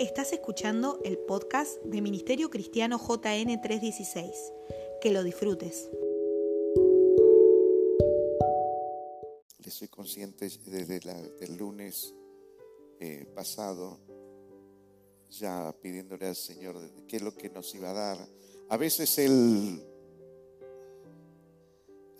Estás 0.00 0.32
escuchando 0.32 0.98
el 1.04 1.18
podcast 1.18 1.80
de 1.84 2.02
Ministerio 2.02 2.50
Cristiano 2.50 2.98
JN 2.98 3.60
316. 3.60 4.52
Que 5.00 5.12
lo 5.12 5.22
disfrutes. 5.22 5.88
Soy 9.68 9.86
consciente 9.88 10.48
desde 10.66 11.00
el 11.40 11.56
lunes 11.56 12.12
eh, 12.98 13.24
pasado, 13.34 14.00
ya 15.30 15.72
pidiéndole 15.80 16.26
al 16.26 16.36
Señor 16.36 16.76
qué 17.06 17.16
es 17.16 17.22
lo 17.22 17.32
que 17.34 17.48
nos 17.50 17.72
iba 17.76 17.90
a 17.90 17.94
dar. 17.94 18.28
A 18.70 18.76
veces 18.76 19.16
Él, 19.18 19.80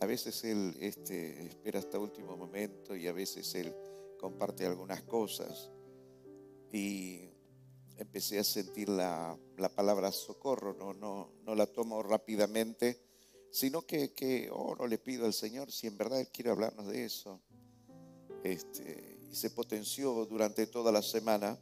a 0.01 0.07
veces 0.07 0.45
Él 0.45 0.77
este, 0.81 1.47
espera 1.47 1.81
hasta 1.81 1.99
último 1.99 2.37
momento 2.37 2.95
y 2.95 3.09
a 3.09 3.13
veces 3.13 3.53
Él 3.57 3.75
comparte 4.17 4.65
algunas 4.65 5.03
cosas. 5.03 5.71
Y 6.73 7.34
empecé 7.97 8.39
a 8.39 8.45
sentir 8.45 8.89
la, 8.89 9.39
palabra 9.75 10.13
socorro, 10.13 10.75
no, 10.75 10.93
no, 10.95 11.33
no 11.43 11.55
la 11.55 11.67
tomo 11.67 12.03
rápidamente, 12.03 13.01
sino 13.51 13.83
que, 13.83 14.13
que 14.13 14.49
oro, 14.51 14.87
le 14.87 14.99
pido 14.99 15.27
al 15.27 15.33
Señor 15.33 15.71
si 15.71 15.87
en 15.87 15.97
verdad 15.97 16.21
Él 16.21 16.29
quiere 16.29 16.51
hablarnos 16.51 16.89
de 16.89 17.05
eso. 17.05 17.41
Este, 18.43 19.19
y 19.31 19.35
se 19.35 19.51
potenció 19.51 20.27
durante 20.27 20.67
toda 20.67 20.93
la 20.93 21.03
semana. 21.03 21.59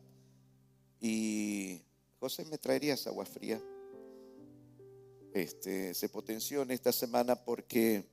Y 1.00 1.82
José, 2.18 2.44
¿me 2.46 2.58
traerías 2.58 3.06
agua 3.06 3.24
fría? 3.24 3.62
Este, 5.32 5.94
se 5.94 6.08
potenció 6.08 6.62
en 6.62 6.70
esta 6.72 6.92
semana 6.92 7.36
porque 7.36 8.04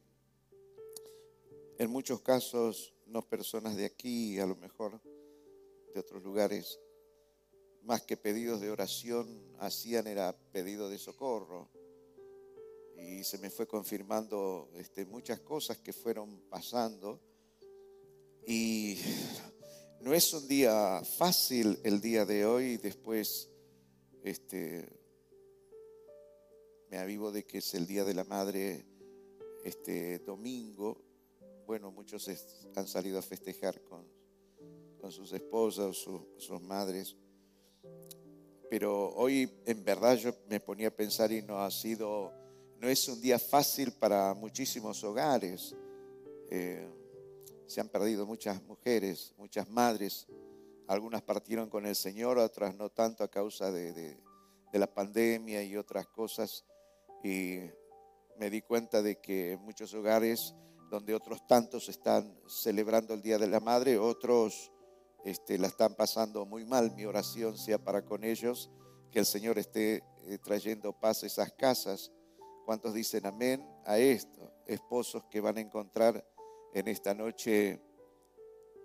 en 1.78 1.90
muchos 1.90 2.22
casos, 2.22 2.94
no 3.08 3.28
personas 3.28 3.78
de 3.78 3.86
aquí, 3.86 4.38
a 4.40 4.46
lo 4.46 4.56
mejor 4.58 5.02
de 5.94 6.00
otros 6.00 6.22
lugares, 6.22 6.80
más 7.84 8.04
que 8.04 8.18
pedidos 8.18 8.62
de 8.62 8.72
oración 8.72 9.28
hacían 9.60 10.08
era 10.08 10.36
pedido 10.52 10.90
de 10.90 10.98
socorro. 10.98 11.70
Y 12.98 13.24
se 13.24 13.38
me 13.38 13.50
fue 13.50 13.68
confirmando 13.68 14.70
este, 14.76 15.06
muchas 15.06 15.40
cosas 15.40 15.78
que 15.78 15.94
fueron 15.94 16.42
pasando. 16.50 17.20
Y 18.46 18.98
no 20.02 20.14
es 20.14 20.34
un 20.34 20.48
día 20.48 21.02
fácil 21.04 21.80
el 21.84 22.02
día 22.02 22.26
de 22.26 22.46
hoy. 22.46 22.78
Después 22.78 23.50
este, 24.24 24.88
me 26.90 26.98
avivo 26.98 27.32
de 27.32 27.46
que 27.46 27.60
es 27.60 27.74
el 27.76 27.86
Día 27.86 28.04
de 28.04 28.14
la 28.14 28.24
Madre 28.24 28.86
este 29.64 30.20
domingo. 30.20 31.02
Bueno, 31.66 31.92
muchos 31.92 32.28
han 32.76 32.88
salido 32.88 33.20
a 33.20 33.22
festejar 33.22 33.82
con, 33.84 34.06
con 35.00 35.12
sus 35.12 35.32
esposas 35.34 36.08
o 36.08 36.28
sus 36.38 36.62
madres. 36.62 37.16
Pero 38.70 39.10
hoy 39.16 39.50
en 39.66 39.84
verdad 39.84 40.16
yo 40.16 40.32
me 40.48 40.60
ponía 40.60 40.90
a 40.90 40.92
pensar 40.92 41.32
y 41.32 41.42
no 41.42 41.60
ha 41.60 41.72
sido, 41.72 42.32
no 42.78 42.88
es 42.88 43.08
un 43.08 43.20
día 43.20 43.40
fácil 43.40 43.92
para 43.94 44.34
muchísimos 44.34 45.04
hogares. 45.04 45.76
Eh, 46.52 46.88
se 47.66 47.82
han 47.82 47.90
perdido 47.90 48.26
muchas 48.26 48.62
mujeres, 48.64 49.34
muchas 49.38 49.70
madres. 49.70 50.28
Algunas 50.88 51.22
partieron 51.22 51.70
con 51.70 51.86
el 51.86 51.96
Señor, 51.96 52.38
otras 52.38 52.76
no 52.76 52.90
tanto 52.90 53.24
a 53.24 53.30
causa 53.30 53.72
de, 53.72 53.94
de 53.94 54.80
la 54.80 54.88
pandemia 54.88 55.64
y 55.64 55.76
otras 55.76 56.08
cosas. 56.08 56.66
Y 57.24 57.60
me 58.38 58.50
di 58.50 58.62
cuenta 58.62 59.02
de 59.02 59.20
que 59.20 59.54
en 59.54 59.62
muchos 59.62 59.94
hogares 59.94 60.54
donde 60.90 61.14
otros 61.14 61.46
tantos 61.46 61.90
están 61.90 62.40
celebrando 62.48 63.14
el 63.14 63.22
Día 63.22 63.38
de 63.38 63.48
la 63.48 63.60
Madre, 63.60 63.98
otros 63.98 64.72
este, 65.24 65.58
la 65.58 65.68
están 65.68 65.96
pasando 65.96 66.46
muy 66.46 66.66
mal. 66.66 66.94
Mi 66.96 67.06
oración 67.06 67.58
sea 67.58 67.78
para 67.78 68.04
con 68.04 68.24
ellos, 68.24 68.70
que 69.12 69.20
el 69.20 69.26
Señor 69.26 69.58
esté 69.58 70.04
eh, 70.26 70.38
trayendo 70.44 70.94
paz 70.94 71.24
a 71.24 71.28
esas 71.28 71.52
casas. 71.54 72.12
¿Cuántos 72.66 72.94
dicen 72.94 73.26
amén 73.26 73.68
a 73.86 73.98
esto? 73.98 74.54
Esposos 74.66 75.24
que 75.30 75.42
van 75.42 75.58
a 75.58 75.62
encontrar 75.62 76.24
en 76.74 76.88
esta 76.88 77.14
noche, 77.14 77.82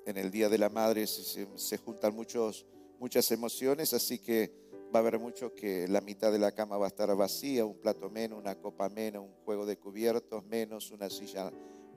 en 0.07 0.17
el 0.17 0.31
Día 0.31 0.49
de 0.49 0.59
la 0.59 0.69
Madre, 0.69 1.07
se, 1.07 1.79
juntan 1.79 2.15
muchos, 2.15 2.67
muchas 2.99 3.31
emociones, 3.31 3.93
así 3.93 4.19
que 4.19 4.53
va 4.95 5.01
a 5.01 5.03
haber 5.03 5.19
mucho 5.19 5.55
que 5.55 5.89
la 5.89 6.01
mitad 6.01 6.33
de 6.33 6.39
la 6.39 6.53
cama 6.53 6.79
va 6.79 6.87
a 6.87 6.89
estar 6.89 7.15
vacía, 7.17 7.65
un 7.65 7.79
plato 7.79 8.11
menos, 8.11 8.39
una 8.39 8.55
copa 8.55 8.89
menos, 8.89 9.25
un 9.25 9.35
juego 9.45 9.67
de 9.67 9.77
cubiertos 9.77 10.45
menos, 10.45 10.91
una 10.91 11.11
silla 11.11 11.53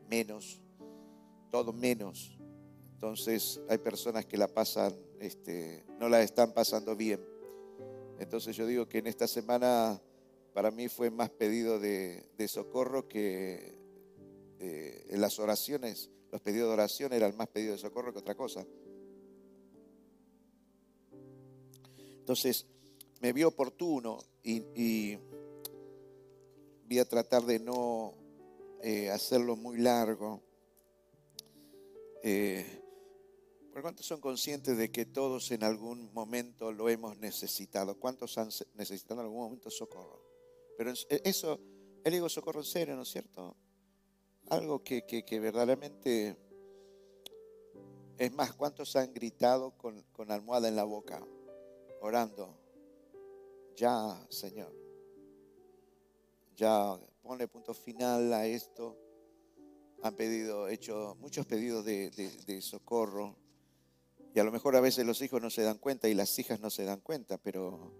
menos, 0.09 0.61
todo 1.51 1.73
menos. 1.73 2.36
Entonces 2.97 3.61
hay 3.69 3.77
personas 3.77 4.25
que 4.25 4.37
la 4.37 4.47
pasan, 4.47 4.91
este, 5.19 5.85
no 5.99 6.09
la 6.09 6.23
están 6.23 6.51
pasando 6.51 6.95
bien. 6.95 7.23
Entonces 8.17 8.55
yo 8.55 8.65
digo 8.65 8.89
que 8.89 8.97
en 8.97 9.05
esta 9.05 9.27
semana 9.27 10.01
para 10.51 10.71
mí 10.71 10.87
fue 10.87 11.11
más 11.11 11.29
pedido 11.29 11.79
de, 11.79 12.25
socorro 12.47 13.07
que 13.07 13.77
eh, 14.57 15.05
las 15.11 15.37
oraciones, 15.37 16.09
los 16.31 16.41
pedidos 16.41 16.69
de 16.69 16.73
oración 16.73 17.13
eran 17.13 17.37
más 17.37 17.49
pedidos 17.49 17.79
de 17.79 17.87
socorro 17.87 18.11
que 18.11 18.17
otra 18.17 18.33
cosa. 18.33 18.65
Entonces 22.17 22.65
me 23.21 23.31
vi 23.31 23.43
oportuno 23.43 24.17
y, 24.41 25.17
voy 26.87 26.97
a 26.97 27.05
tratar 27.05 27.43
de 27.43 27.59
no 27.59 28.15
eh, 28.81 29.11
hacerlo 29.11 29.55
muy 29.55 29.77
largo. 29.77 30.41
Eh, 32.23 32.85
¿Cuántos 33.81 34.07
son 34.07 34.19
conscientes 34.19 34.75
de 34.75 34.91
que 34.91 35.05
todos 35.05 35.51
en 35.51 35.63
algún 35.63 36.11
momento 36.11 36.71
lo 36.71 36.89
hemos 36.89 37.17
necesitado? 37.17 37.99
¿Cuántos 37.99 38.37
han 38.39 38.49
necesitado 38.73 39.21
en 39.21 39.27
algún 39.27 39.43
momento 39.43 39.69
socorro? 39.69 40.23
Pero 40.77 40.91
e, 40.91 41.21
eso, 41.23 41.59
él 42.03 42.13
digo 42.13 42.27
socorro 42.27 42.61
en 42.61 42.65
serio, 42.65 42.95
¿no 42.95 43.03
es 43.03 43.09
cierto? 43.09 43.55
Algo 44.49 44.83
que, 44.83 45.05
que, 45.05 45.39
verdaderamente... 45.39 46.37
Es 48.17 48.33
más, 48.33 48.53
¿cuántos 48.53 48.95
han 48.95 49.13
gritado 49.13 49.77
con, 49.77 50.01
con 50.11 50.31
almohada 50.31 50.67
en 50.67 50.75
la 50.75 50.83
boca, 50.83 51.23
orando? 52.01 52.57
Ya, 53.75 54.25
Señor. 54.29 54.73
Ya, 56.55 56.99
pone 57.21 57.47
punto 57.47 57.75
final 57.75 58.33
a 58.33 58.47
esto. 58.47 58.97
Han 60.01 60.15
pedido, 60.15 60.67
hecho 60.67 61.15
muchos 61.19 61.45
pedidos 61.45 61.85
de 61.85 62.59
socorro 62.61 63.35
y 64.37 64.39
a 64.39 64.43
lo 64.43 64.51
mejor 64.51 64.75
a 64.75 64.81
veces 64.81 65.03
los 65.03 65.19
hijos 65.23 65.41
no 65.41 65.49
se 65.49 65.63
dan 65.63 65.79
cuenta 65.79 66.07
y 66.07 66.13
las 66.13 66.37
hijas 66.37 66.59
no 66.59 66.69
se 66.69 66.83
dan 66.83 66.99
cuenta, 66.99 67.39
pero 67.39 67.91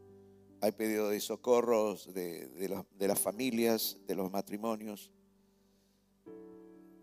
hay 0.62 0.72
pedido 0.72 1.10
de 1.10 1.20
socorros 1.20 2.14
de, 2.14 2.86
las 3.00 3.20
familias, 3.20 3.98
de 4.06 4.14
los 4.14 4.32
matrimonios. 4.32 5.12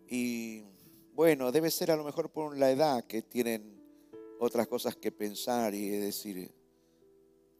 Y 0.06 0.62
bueno, 1.14 1.50
debe 1.50 1.72
ser 1.72 1.90
a 1.90 1.96
lo 1.96 2.04
mejor 2.04 2.30
por 2.30 2.56
la 2.56 2.70
edad 2.70 3.02
que 3.06 3.22
tienen 3.22 3.82
otras 4.38 4.68
cosas 4.68 4.94
que 4.94 5.10
pensar 5.10 5.74
y 5.74 5.92
es 5.92 6.00
decir, 6.00 6.54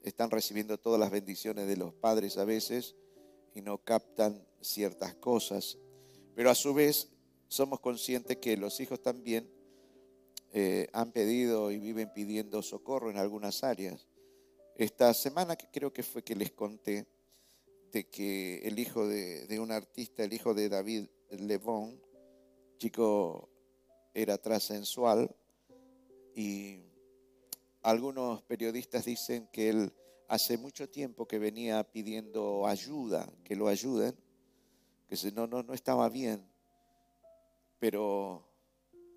están 0.04 0.30
recibiendo 0.30 0.78
todas 0.78 1.00
las 1.00 1.10
bendiciones 1.10 1.66
de 1.66 1.76
los 1.76 1.92
padres 1.92 2.38
a 2.38 2.44
veces 2.44 2.94
y 3.52 3.62
no 3.62 3.78
captan 3.78 4.46
ciertas 4.60 5.16
cosas. 5.16 5.76
Pero 6.36 6.50
a 6.50 6.54
su 6.54 6.72
vez 6.72 7.10
somos 7.48 7.80
conscientes 7.80 8.36
que 8.36 8.56
los 8.56 8.78
hijos 8.78 9.02
también 9.02 9.53
eh, 10.56 10.88
han 10.92 11.10
pedido 11.10 11.72
y 11.72 11.80
viven 11.80 12.12
pidiendo 12.14 12.62
socorro 12.62 13.10
en 13.10 13.16
algunas 13.16 13.64
áreas. 13.64 14.06
Esta 14.76 15.12
semana 15.12 15.56
que 15.56 15.66
creo 15.66 15.92
que 15.92 16.04
fue 16.04 16.22
que 16.22 16.36
les 16.36 16.52
conté 16.52 17.08
de 17.90 18.08
que 18.08 18.58
el 18.58 18.78
hijo 18.78 19.04
de, 19.08 19.58
un 19.58 19.72
artista, 19.72 20.22
el 20.22 20.32
hijo 20.32 20.54
de 20.54 20.68
David 20.68 21.08
Levon, 21.30 22.00
chico 22.78 23.50
era 24.14 24.38
transensual 24.38 25.34
y 26.36 26.78
algunos 27.82 28.40
periodistas 28.42 29.06
dicen 29.06 29.48
que 29.52 29.70
él 29.70 29.92
hace 30.28 30.56
mucho 30.56 30.88
tiempo 30.88 31.26
que 31.26 31.40
venía 31.40 31.82
pidiendo 31.82 32.68
ayuda, 32.68 33.28
que 33.42 33.56
lo 33.56 33.66
ayuden, 33.66 34.14
que 35.08 35.32
no, 35.32 35.48
no, 35.48 35.64
no 35.64 35.74
estaba 35.74 36.08
bien, 36.08 36.48
pero 37.80 38.53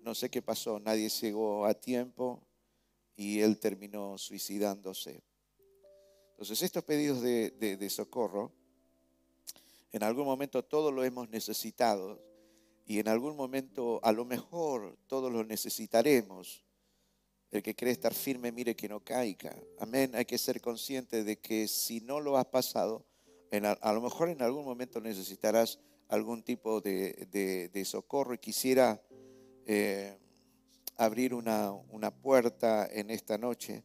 no 0.08 0.14
sé 0.14 0.30
qué 0.30 0.40
pasó, 0.40 0.80
nadie 0.80 1.10
llegó 1.10 1.66
a 1.66 1.74
tiempo 1.74 2.42
y 3.14 3.40
él 3.40 3.58
terminó 3.58 4.16
suicidándose. 4.16 5.22
Entonces 6.30 6.62
estos 6.62 6.82
pedidos 6.82 7.20
de, 7.20 7.90
socorro, 7.90 8.50
en 9.92 10.02
algún 10.02 10.24
momento 10.24 10.64
todos 10.64 10.94
lo 10.94 11.04
hemos 11.04 11.28
necesitado 11.28 12.22
y 12.86 13.00
en 13.00 13.08
algún 13.08 13.36
momento 13.36 14.00
a 14.02 14.12
lo 14.12 14.24
mejor 14.24 14.96
todos 15.08 15.30
lo 15.30 15.44
necesitaremos. 15.44 16.64
El 17.50 17.62
que 17.62 17.76
cree 17.76 17.92
estar 17.92 18.14
firme, 18.14 18.50
mire 18.50 18.74
que 18.74 18.88
no 18.88 19.00
caiga. 19.00 19.54
Amén. 19.78 20.12
Hay 20.14 20.24
que 20.24 20.38
ser 20.38 20.62
consciente 20.62 21.22
de 21.22 21.38
que 21.38 21.68
si 21.68 22.00
no 22.00 22.18
lo 22.18 22.38
has 22.38 22.46
pasado, 22.46 23.04
a, 23.82 23.92
lo 23.92 24.00
mejor 24.00 24.30
en 24.30 24.40
algún 24.40 24.64
momento 24.64 25.02
necesitarás 25.02 25.78
algún 26.08 26.42
tipo 26.42 26.80
de, 26.80 27.68
de 27.70 27.84
socorro 27.84 28.32
y 28.32 28.38
quisiera 28.38 29.02
eh, 29.68 30.16
abrir 30.96 31.34
una, 31.34 32.10
puerta 32.22 32.88
en 32.90 33.10
esta 33.10 33.36
noche 33.36 33.84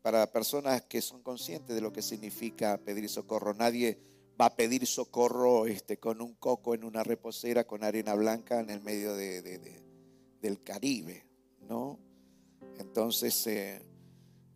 para 0.00 0.32
personas 0.32 0.82
que 0.86 1.02
son 1.02 1.22
conscientes 1.22 1.76
de 1.76 1.82
lo 1.82 1.92
que 1.92 2.00
significa 2.00 2.78
pedir 2.78 3.08
socorro. 3.10 3.52
Nadie 3.52 4.00
va 4.40 4.46
a 4.46 4.56
pedir 4.56 4.86
socorro 4.86 5.66
este, 5.66 5.98
con 5.98 6.22
un 6.22 6.34
coco 6.34 6.74
en 6.74 6.82
una 6.82 7.04
reposera 7.04 7.64
con 7.64 7.84
arena 7.84 8.14
blanca 8.14 8.58
en 8.58 8.70
el 8.70 8.80
medio 8.80 9.14
del 9.14 10.62
Caribe, 10.64 11.26
¿no? 11.68 11.98
Entonces, 12.78 13.46
eh, 13.46 13.84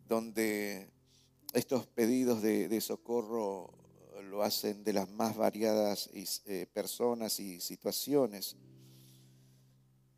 donde 0.07 0.89
estos 1.53 1.85
pedidos 1.85 2.41
de, 2.41 2.81
socorro 2.81 3.73
lo 4.23 4.41
hacen 4.41 4.83
de 4.83 4.93
las 4.93 5.07
más 5.11 5.37
variadas 5.37 6.09
eh, 6.13 6.65
personas 6.73 7.39
y 7.39 7.61
situaciones. 7.61 8.57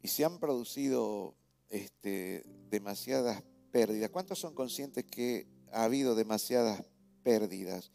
Y 0.02 0.08
se 0.08 0.26
han 0.26 0.40
producido 0.40 1.36
este, 1.70 2.44
demasiadas 2.70 3.44
pérdidas. 3.72 4.10
¿Cuántos 4.10 4.40
son 4.40 4.54
conscientes 4.54 5.06
que 5.06 5.48
ha 5.72 5.84
habido 5.84 6.16
demasiadas 6.16 6.84
pérdidas? 7.24 7.92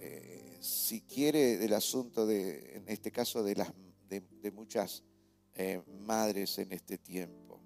Eh, 0.00 0.58
si 0.60 1.02
quiere 1.02 1.56
del 1.56 1.74
asunto 1.74 2.26
de, 2.26 2.76
en 2.76 2.88
este 2.88 3.10
caso, 3.10 3.42
de, 3.42 3.56
las, 3.56 3.72
de, 4.08 4.50
muchas 4.50 5.02
eh, 5.54 5.82
madres 6.00 6.58
en 6.58 6.72
este 6.72 6.98
tiempo. 6.98 7.60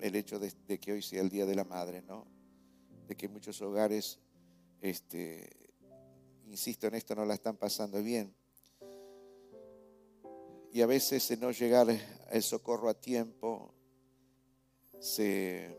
El 0.00 0.14
hecho 0.14 0.38
de, 0.38 0.78
que 0.78 0.92
hoy 0.92 1.02
sea 1.02 1.20
el 1.20 1.28
Día 1.28 1.44
de 1.44 1.54
la 1.54 1.64
Madre, 1.64 2.02
¿no? 2.02 2.26
De 3.06 3.16
que 3.16 3.28
muchos 3.28 3.60
hogares, 3.62 4.20
este, 4.80 5.50
insisto 6.46 6.86
en 6.86 6.94
esto, 6.94 7.14
no 7.14 7.24
la 7.24 7.34
están 7.34 7.56
pasando 7.56 8.02
bien. 8.02 8.34
Y 10.72 10.82
a 10.82 10.86
veces 10.86 11.30
en 11.30 11.40
no 11.40 11.50
llegar 11.50 11.88
el 12.30 12.42
socorro 12.42 12.88
a 12.88 12.94
tiempo, 12.94 13.72
se 15.00 15.76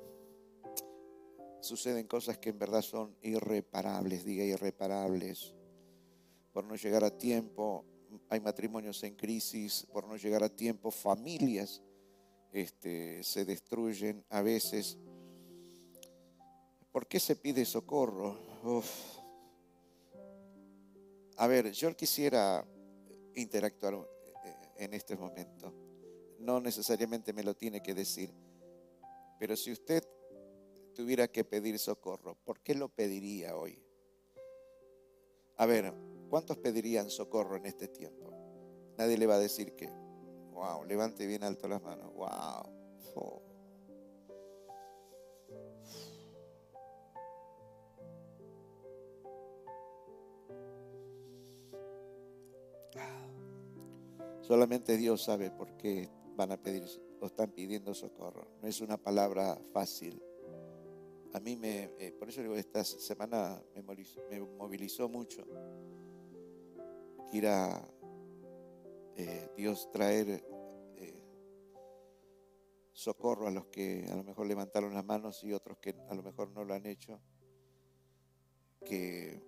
suceden 1.61 2.07
cosas 2.07 2.37
que 2.37 2.49
en 2.49 2.59
verdad 2.59 2.81
son 2.81 3.15
irreparables, 3.21 4.25
diga 4.25 4.43
irreparables. 4.43 5.53
Por 6.51 6.63
no 6.63 6.75
llegar 6.75 7.03
a 7.03 7.15
tiempo, 7.15 7.85
hay 8.29 8.39
matrimonios 8.39 9.03
en 9.03 9.15
crisis, 9.15 9.85
por 9.91 10.07
no 10.07 10.17
llegar 10.17 10.43
a 10.43 10.49
tiempo, 10.49 10.89
familias 10.89 11.83
este, 12.51 13.23
se 13.23 13.45
destruyen 13.45 14.23
a 14.29 14.41
veces. 14.41 14.97
¿Por 16.91 17.07
qué 17.07 17.19
se 17.19 17.35
pide 17.35 17.65
socorro? 17.65 18.37
A 21.37 21.47
ver, 21.47 21.71
yo 21.71 21.95
quisiera 21.95 22.65
interactuar 23.35 23.95
en 24.79 24.93
este 24.93 25.15
momento. 25.15 25.73
No 26.39 26.59
necesariamente 26.59 27.33
me 27.33 27.43
lo 27.43 27.53
tiene 27.53 27.81
que 27.81 27.93
decir, 27.93 28.33
pero 29.39 29.55
si 29.55 29.71
usted 29.71 30.03
tuviera 30.95 31.27
que 31.27 31.43
pedir 31.43 31.77
socorro, 31.77 32.35
¿por 32.43 32.61
qué 32.61 32.73
lo 32.75 32.89
pediría 32.89 33.55
hoy? 33.55 33.81
A 35.57 35.65
ver, 35.65 35.93
¿cuántos 36.29 36.57
pedirían 36.57 37.09
socorro 37.09 37.57
en 37.57 37.65
este 37.65 37.89
tiempo? 37.89 38.33
Nadie 38.97 39.17
le 39.17 39.27
va 39.27 39.35
a 39.35 39.39
decir 39.39 39.75
que, 39.75 39.87
wow, 40.51 40.83
levante 40.85 41.27
bien 41.27 41.43
alto 41.43 41.67
las 41.67 41.81
manos, 41.81 42.13
wow. 42.13 43.48
Solamente 54.49 54.97
Dios 54.97 55.21
sabe 55.21 55.51
por 55.51 55.77
qué 55.77 56.09
van 56.35 56.51
a 56.51 56.57
pedir 56.57 56.83
o 57.19 57.27
están 57.27 57.51
pidiendo 57.51 57.93
socorro. 57.93 58.47
No 58.63 58.67
es 58.67 58.81
una 58.81 58.97
palabra 58.97 59.61
fácil. 59.71 60.19
A 61.33 61.39
mí 61.39 61.55
me, 61.55 61.83
eh, 61.99 62.15
por 62.17 62.29
eso 62.29 62.41
digo, 62.41 62.55
esta 62.55 62.83
semana 62.83 63.61
me 63.75 63.83
movilizó, 63.83 65.07
mucho. 65.07 65.45
Quiera 67.29 67.79
eh, 69.15 69.51
Dios 69.55 69.91
traer 69.91 70.43
eh, 70.95 71.23
socorro 72.91 73.45
a 73.45 73.51
los 73.51 73.67
que 73.67 74.07
a 74.11 74.15
lo 74.15 74.23
mejor 74.23 74.47
levantaron 74.47 74.95
las 74.95 75.05
manos 75.05 75.43
y 75.43 75.53
otros 75.53 75.77
que 75.77 75.93
a 76.09 76.15
lo 76.15 76.23
mejor 76.23 76.49
no 76.49 76.63
lo 76.63 76.73
han 76.73 76.87
hecho. 76.87 77.21
Que 78.83 79.43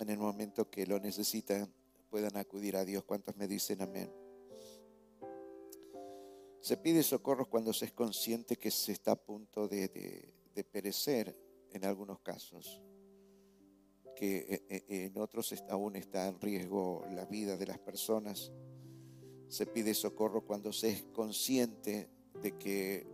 en 0.00 0.08
el 0.08 0.16
momento 0.16 0.70
que 0.70 0.86
lo 0.86 0.98
necesitan 0.98 1.70
puedan 2.08 2.36
acudir 2.36 2.76
a 2.76 2.84
Dios. 2.84 3.04
¿Cuántos 3.04 3.36
me 3.36 3.46
dicen 3.46 3.82
amén? 3.82 4.12
Se 6.60 6.76
pide 6.76 7.02
socorro 7.02 7.48
cuando 7.48 7.72
se 7.72 7.84
es 7.86 7.92
consciente 7.92 8.56
que 8.56 8.70
se 8.70 8.92
está 8.92 9.12
a 9.12 9.16
punto 9.16 9.68
de 9.68 10.32
perecer 10.72 11.36
en 11.76 11.84
algunos 11.84 12.20
casos, 12.20 12.82
que 14.14 14.38
eh, 14.48 14.62
eh, 14.68 14.84
en 14.88 15.18
otros 15.18 15.54
aún 15.68 15.96
está 15.96 16.26
en 16.26 16.40
riesgo 16.40 17.04
la 17.10 17.26
vida 17.26 17.56
de 17.56 17.66
las 17.66 17.78
personas. 17.78 18.50
Se 19.48 19.66
pide 19.66 19.94
socorro 19.94 20.44
cuando 20.44 20.72
se 20.72 20.90
es 20.90 21.02
consciente 21.02 22.08
de 22.42 22.58
que 22.58 23.06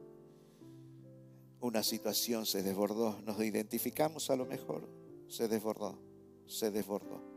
una 1.60 1.82
situación 1.82 2.46
se 2.46 2.62
desbordó. 2.62 3.20
Nos 3.22 3.42
identificamos 3.42 4.30
a 4.30 4.36
lo 4.36 4.46
mejor, 4.46 4.88
se 5.28 5.48
desbordó, 5.48 5.98
se 6.46 6.70
desbordó. 6.70 7.31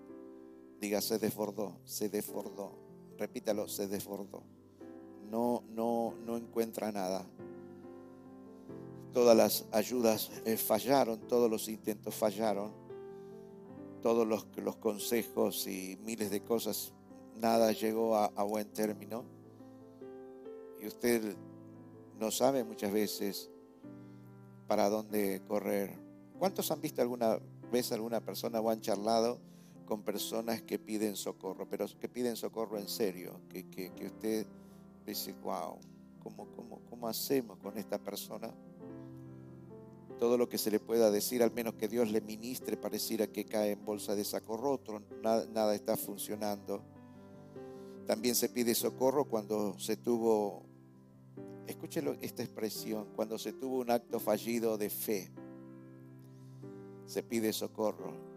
Diga, 0.80 1.01
se 1.01 1.19
desbordó, 1.19 1.80
se 1.86 2.10
desbordó. 2.10 2.72
Repítalo, 3.18 3.68
se 3.68 3.88
desbordó. 3.88 4.44
No, 5.30 5.63
no, 5.69 6.13
no 6.25 6.38
encuentra 6.38 6.92
nada 6.92 7.25
todas 9.16 9.38
las 9.38 9.66
ayudas 9.72 10.30
eh, 10.44 10.57
fallaron, 10.57 11.18
todos 11.22 11.50
los 11.50 11.69
intentos 11.69 12.13
fallaron, 12.13 12.74
todos 14.01 14.27
los, 14.27 14.75
consejos 14.75 15.68
y 15.68 15.98
miles 16.04 16.30
de 16.30 16.42
cosas, 16.44 16.92
nada 17.38 17.71
llegó 17.71 18.18
a, 18.18 18.44
buen 18.44 18.68
término. 18.74 19.24
Y 20.81 20.88
usted 20.88 21.33
no 22.19 22.30
sabe 22.30 22.66
muchas 22.66 22.92
veces 22.92 23.50
para 24.68 24.89
dónde 24.89 25.42
correr. 25.48 25.98
¿Cuántos 26.38 26.69
han 26.69 26.81
visto 26.81 27.01
alguna 27.01 27.39
vez 27.71 27.94
alguna 27.94 28.19
persona 28.19 28.60
o 28.60 28.69
han 28.69 28.81
charlado 28.81 29.39
con 29.86 30.04
personas 30.04 30.62
que 30.62 30.80
piden 30.80 31.16
socorro, 31.16 31.68
pero 31.70 31.86
que 32.00 32.10
piden 32.10 32.36
socorro 32.36 32.78
en 32.78 32.88
serio? 32.88 33.42
Que, 33.50 33.70
que, 33.70 33.92
que 33.92 34.08
usted 34.08 34.46
dice, 35.06 35.34
wow, 35.44 35.78
¿cómo, 36.22 36.48
cómo, 36.56 36.81
¿cómo 36.90 37.07
hacemos 37.07 37.57
con 37.59 37.78
esta 37.78 37.98
persona? 37.98 38.54
todo 40.18 40.38
lo 40.38 40.48
que 40.48 40.57
se 40.57 40.71
le 40.71 40.80
pueda 40.80 41.12
decir, 41.12 41.44
al 41.44 41.52
menos 41.52 41.76
que 41.76 41.88
Dios 41.88 42.09
le 42.09 42.21
ministre, 42.21 42.78
pareciera 42.78 43.28
que 43.28 43.45
cae 43.45 43.71
en 43.71 43.86
bolsa 43.86 44.16
de 44.16 44.24
saco 44.24 44.57
roto, 44.57 45.02
nada, 45.21 45.45
nada 45.54 45.76
está 45.76 45.98
funcionando. 45.98 46.81
También 48.06 48.36
se 48.36 48.50
pide 48.50 48.76
socorro 48.76 49.26
cuando 49.26 49.78
se 49.80 49.98
tuvo, 49.98 50.64
escúchelo 51.68 52.16
esta 52.21 52.44
expresión, 52.44 53.07
cuando 53.16 53.38
se 53.38 53.54
tuvo 53.54 53.80
un 53.80 53.92
acto 53.92 54.19
fallido 54.19 54.78
de 54.78 54.90
fe. 54.90 55.31
Se 57.06 57.21
pide 57.24 57.52
socorro. 57.52 58.34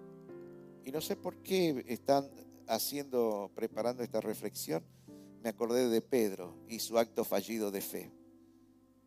Y 0.88 0.90
no 0.90 1.02
sé 1.02 1.16
por 1.16 1.36
qué 1.42 1.84
están 1.86 2.30
haciendo, 2.66 3.50
preparando 3.54 4.02
esta 4.02 4.22
reflexión, 4.22 4.82
me 5.42 5.50
acordé 5.50 5.86
de 5.90 6.00
Pedro 6.00 6.56
y 6.66 6.78
su 6.78 6.96
acto 6.96 7.26
fallido 7.26 7.70
de 7.70 7.82
fe. 7.82 8.10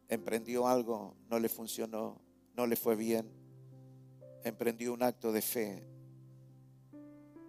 Emprendió 0.08 0.68
algo, 0.68 1.16
no 1.28 1.40
le 1.40 1.50
funcionó, 1.50 2.22
no 2.56 2.68
le 2.68 2.76
fue 2.76 2.96
bien, 2.96 3.28
emprendió 4.44 4.94
un 4.94 5.02
acto 5.02 5.32
de 5.32 5.42
fe 5.42 5.84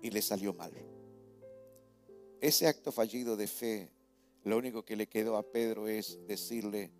y 0.00 0.08
le 0.08 0.22
salió 0.22 0.54
mal. 0.54 0.72
Ese 2.40 2.66
acto 2.66 2.90
fallido 2.90 3.36
de 3.36 3.46
fe, 3.46 3.92
lo 4.44 4.56
único 4.56 4.82
que 4.82 4.96
le 4.96 5.10
quedó 5.10 5.36
a 5.36 5.42
Pedro 5.42 5.88
es 5.88 6.18
decirle, 6.26 6.90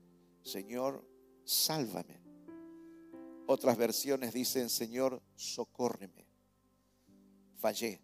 Señor, 0.43 1.03
sálvame. 1.45 2.21
Otras 3.47 3.79
versiones 3.79 4.35
dicen, 4.35 4.69
Señor, 4.69 5.23
socórreme. 5.35 6.22
Fallé. 7.63 7.99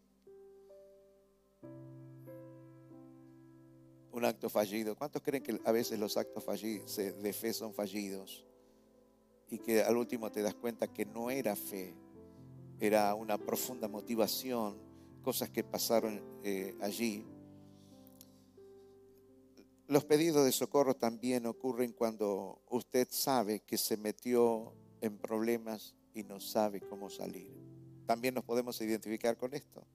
Un 4.13 4.25
acto 4.25 4.49
fallido. 4.49 4.97
¿Cuántos 4.97 5.21
creen 5.21 5.43
que 5.43 5.61
a 5.65 5.73
veces 5.73 5.99
los 5.99 6.17
actos 6.17 6.43
fallidos 6.43 6.97
de 6.97 7.33
fe 7.35 7.53
son 7.53 7.75
fallidos? 7.75 8.49
y 9.51 9.59
que 9.59 9.83
al 9.83 9.97
último 9.97 10.31
te 10.31 10.43
das 10.43 10.55
cuenta 10.55 10.93
que 10.93 11.07
no 11.07 11.31
era 11.31 11.57
fe, 11.57 11.95
era 12.79 13.15
una 13.15 13.39
profunda 13.39 13.89
motivación, 13.89 14.79
cosas 15.23 15.51
que 15.51 15.65
pasaron 15.65 16.23
eh, 16.45 16.77
allí. 16.81 17.27
Los 19.87 20.05
pedidos 20.05 20.45
de 20.45 20.53
socorro 20.53 20.95
también 20.95 21.47
ocurren 21.47 21.93
cuando 21.93 22.63
usted 22.69 23.09
sabe 23.11 23.61
que 23.61 23.79
se 23.79 23.97
metió 23.97 24.75
en 25.01 25.17
problemas 25.17 25.95
y 26.13 26.25
no 26.25 26.41
sabe 26.41 26.81
cómo 26.81 27.09
salir. 27.09 27.68
También 28.09 28.33
nos 28.33 28.45
podemos 28.45 28.81
identificar 28.81 29.37
con 29.37 29.53
esto. 29.53 29.87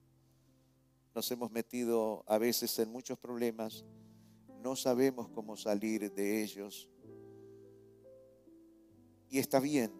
Nos 1.15 1.32
hemos 1.32 1.50
metido 1.50 2.24
a 2.27 2.38
veces 2.38 2.77
en 2.77 2.91
muchos 2.91 3.17
problemas, 3.17 3.86
no 4.62 4.75
sabemos 4.75 5.29
cómo 5.29 5.58
salir 5.58 6.13
de 6.13 6.43
ellos 6.43 6.88
y 9.32 9.39
está 9.39 9.60
bien, 9.60 9.91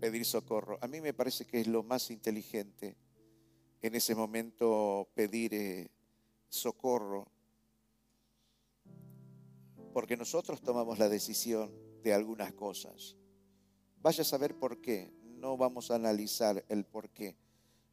pedir 0.00 0.24
socorro. 0.24 0.78
A 0.80 0.88
mí 0.88 1.02
me 1.02 1.12
parece 1.12 1.44
que 1.44 1.60
es 1.60 1.66
lo 1.66 1.82
más 1.82 2.10
inteligente 2.10 2.96
en 3.82 3.94
ese 3.94 4.14
momento 4.14 5.10
pedir 5.12 5.52
eh, 5.52 5.90
socorro, 6.48 7.30
porque 9.92 10.16
nosotros 10.16 10.62
tomamos 10.62 10.98
la 10.98 11.10
decisión 11.10 11.70
de 12.02 12.14
algunas 12.14 12.54
cosas. 12.54 13.14
Vaya 14.00 14.22
a 14.22 14.24
saber 14.24 14.58
por 14.58 14.80
qué, 14.80 15.12
no 15.38 15.56
vamos 15.56 15.90
a 15.90 15.94
analizar 15.94 16.64
el 16.68 16.84
por 16.84 17.08
qué, 17.10 17.36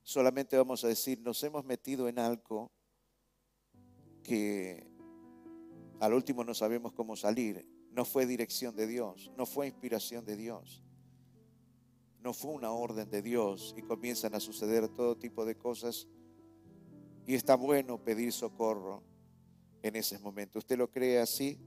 solamente 0.03 0.57
vamos 0.57 0.83
a 0.83 0.87
decir, 0.87 1.19
nos 1.21 1.43
hemos 1.43 1.65
metido 1.65 2.07
en 2.07 2.19
algo 2.19 2.71
que 4.23 4.87
al 5.99 6.13
último 6.13 6.43
no 6.43 6.53
sabemos 6.53 6.93
cómo 6.93 7.15
salir, 7.15 7.65
no 7.91 8.05
fue 8.05 8.25
dirección 8.25 8.75
de 8.75 8.87
Dios, 8.87 9.31
no 9.37 9.45
fue 9.45 9.67
inspiración 9.67 10.25
de 10.25 10.35
Dios 10.35 10.85
no 12.25 12.33
fue 12.33 12.53
una 12.53 12.71
orden 12.71 13.07
de 13.11 13.21
Dios 13.21 13.75
y 13.77 13.83
comienzan 13.83 14.33
a 14.33 14.39
suceder 14.39 14.89
todo 14.89 15.15
tipo 15.15 15.45
de 15.45 15.55
cosas. 15.55 16.07
Y 17.27 17.35
está 17.35 17.55
bueno 17.55 18.03
pedir 18.03 18.33
socorro 18.33 19.03
en 19.83 19.95
ese 19.95 20.17
momento. 20.17 20.57
¿Usted 20.57 20.75
lo 20.75 20.89
cree 20.89 21.19
así? 21.19 21.59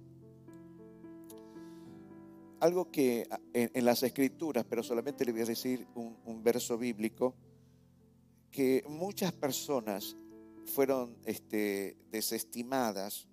Algo 2.60 2.90
que 2.90 3.28
en, 3.52 3.84
las 3.84 4.02
escrituras, 4.02 4.64
pero 4.68 4.82
solamente 4.82 5.24
le 5.24 5.32
voy 5.32 5.42
a 5.42 5.46
decir 5.46 5.86
un, 5.94 6.42
verso 6.42 6.76
bíblico, 6.76 7.34
que 8.50 8.84
muchas 8.88 9.32
personas 9.32 10.16
fueron 10.66 11.16
este, 11.24 11.96
desestimadas, 12.10 13.28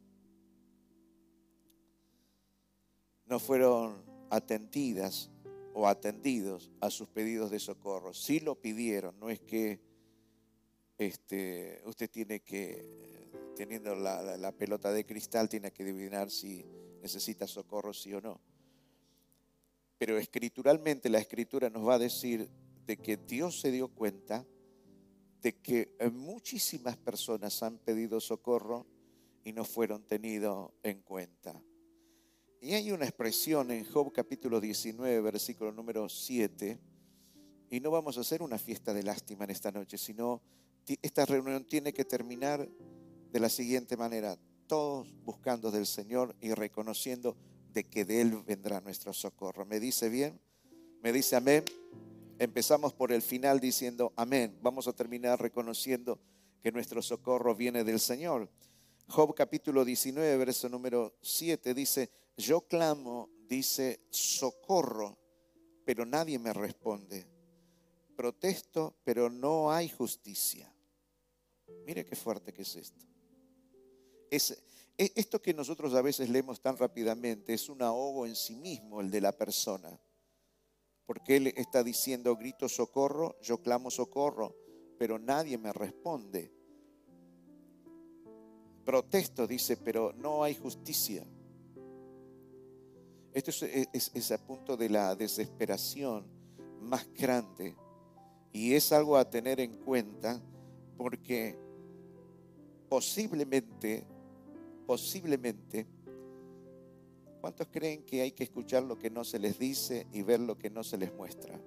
no 3.25 3.39
fueron 3.39 4.03
atendidas 4.29 5.31
o 5.73 5.87
atendidos 5.87 6.71
a 6.79 6.89
sus 6.89 7.07
pedidos 7.09 7.51
de 7.51 7.59
socorro. 7.59 8.13
Si 8.13 8.39
lo 8.39 8.55
pidieron, 8.55 9.19
no 9.19 9.29
es 9.29 9.41
que 9.41 9.79
este, 10.97 11.81
usted 11.85 12.09
tiene 12.09 12.39
que, 12.39 13.29
teniendo 13.55 13.95
la, 13.95 14.51
pelota 14.57 14.91
de 14.91 15.05
cristal, 15.05 15.49
tiene 15.49 15.71
que 15.71 15.83
adivinar 15.83 16.31
si 16.31 16.65
necesita 17.01 17.47
socorro, 17.47 17.93
sí 17.93 18.13
o 18.13 18.21
no. 18.21 18.39
Pero 20.05 20.19
escrituralmente 20.19 21.09
la 21.09 21.17
escritura 21.17 21.67
nos 21.71 21.87
va 21.87 21.95
a 21.95 21.97
decir 21.97 22.47
de 22.85 22.95
que 22.95 23.17
Dios 23.17 23.59
se 23.59 23.71
dio 23.71 23.87
cuenta 23.87 24.45
de 25.41 25.55
que 25.57 25.97
muchísimas 26.13 26.95
personas 26.95 27.63
han 27.63 27.79
pedido 27.79 28.19
socorro 28.19 28.85
y 29.43 29.51
no 29.51 29.65
fueron 29.65 30.03
tenidos 30.03 30.71
en 30.83 31.01
cuenta. 31.01 31.59
Y 32.61 32.73
hay 32.73 32.91
una 32.91 33.05
expresión 33.05 33.71
en 33.71 33.83
Job 33.83 34.13
capítulo 34.13 34.61
19, 34.61 35.21
versículo 35.21 35.71
número 35.71 36.07
7, 36.07 36.79
y 37.71 37.79
no 37.79 37.89
vamos 37.89 38.19
a 38.19 38.21
hacer 38.21 38.43
una 38.43 38.59
fiesta 38.59 38.93
de 38.93 39.01
lástima 39.01 39.45
en 39.45 39.49
esta 39.49 39.71
noche, 39.71 39.97
sino 39.97 40.43
esta 41.01 41.25
reunión 41.25 41.65
tiene 41.65 41.93
que 41.93 42.05
terminar 42.05 42.69
de 43.31 43.39
la 43.39 43.49
siguiente 43.49 43.97
manera, 43.97 44.37
todos 44.67 45.11
buscando 45.23 45.71
del 45.71 45.87
Señor 45.87 46.35
y 46.41 46.53
reconociendo 46.53 47.35
de 47.75 47.83
que 47.83 48.05
de 48.05 48.21
Él 48.21 48.41
vendrá 48.47 48.79
nuestro 48.79 49.13
socorro. 49.13 49.65
¿Me 49.65 49.79
dice 49.79 50.09
bien? 50.09 50.39
¿Me 51.03 51.11
dice 51.11 51.35
amén? 51.35 51.63
Empezamos 52.39 52.93
por 52.93 53.11
el 53.11 53.21
final 53.21 53.59
diciendo 53.59 54.13
amén. 54.15 54.57
Vamos 54.61 54.87
a 54.87 54.93
terminar 54.93 55.39
reconociendo 55.39 56.17
que 56.63 56.71
nuestro 56.71 57.01
socorro 57.01 57.53
viene 57.53 57.83
del 57.83 57.99
Señor. 57.99 58.49
Job 59.07 59.35
capítulo 59.35 59.83
19, 59.85 60.37
verso 60.37 60.69
número 60.69 61.17
7 61.21 61.73
dice, 61.73 62.09
yo 62.37 62.61
clamo, 62.61 63.29
dice, 63.47 63.99
socorro, 64.09 65.19
pero 65.85 66.05
nadie 66.05 66.39
me 66.39 66.53
responde. 66.53 67.27
Protesto, 68.15 68.95
pero 69.03 69.29
no 69.29 69.69
hay 69.71 69.89
justicia. 69.89 70.73
Mire 71.85 72.05
qué 72.05 72.15
fuerte 72.15 72.53
que 72.53 72.61
es 72.61 72.75
esto. 72.77 73.05
Es, 74.31 74.57
esto 74.97 75.41
que 75.41 75.53
nosotros 75.53 75.93
a 75.93 76.01
veces 76.01 76.29
leemos 76.29 76.61
tan 76.61 76.77
rápidamente 76.77 77.53
es 77.53 77.69
un 77.69 77.81
ahogo 77.81 78.25
en 78.25 78.35
sí 78.35 78.55
mismo, 78.55 79.01
el 79.01 79.11
de 79.11 79.21
la 79.21 79.31
persona. 79.31 79.99
Porque 81.05 81.35
él 81.35 81.47
está 81.55 81.83
diciendo, 81.83 82.35
grito 82.35 82.67
socorro, 82.69 83.39
yo 83.41 83.61
clamo 83.61 83.91
socorro, 83.91 84.55
pero 84.97 85.19
nadie 85.19 85.57
me 85.57 85.73
responde. 85.73 86.51
Protesto, 88.85 89.45
dice, 89.47 89.77
pero 89.77 90.13
no 90.13 90.43
hay 90.43 90.55
justicia. 90.55 91.25
Esto 93.33 93.51
es, 93.65 94.11
es, 94.13 94.31
a 94.31 94.37
punto 94.37 94.77
de 94.77 94.89
la 94.89 95.13
desesperación 95.13 96.25
más 96.79 97.11
grande. 97.11 97.75
Y 98.53 98.73
es 98.73 98.93
algo 98.93 99.17
a 99.17 99.29
tener 99.29 99.59
en 99.59 99.75
cuenta 99.83 100.41
porque 100.97 101.59
posiblemente, 102.87 104.07
posiblemente, 104.85 105.85
¿cuántos 107.41 107.67
creen 107.67 108.03
que 108.03 108.21
hay 108.21 108.31
que 108.31 108.43
escuchar 108.43 108.83
lo 108.83 108.97
que 108.97 109.09
no 109.09 109.23
se 109.23 109.39
les 109.39 109.57
dice 109.59 110.07
y 110.11 110.21
ver 110.21 110.39
lo 110.39 110.57
que 110.57 110.69
no 110.69 110.83
se 110.83 110.97
les 110.97 111.13
muestra? 111.13 111.59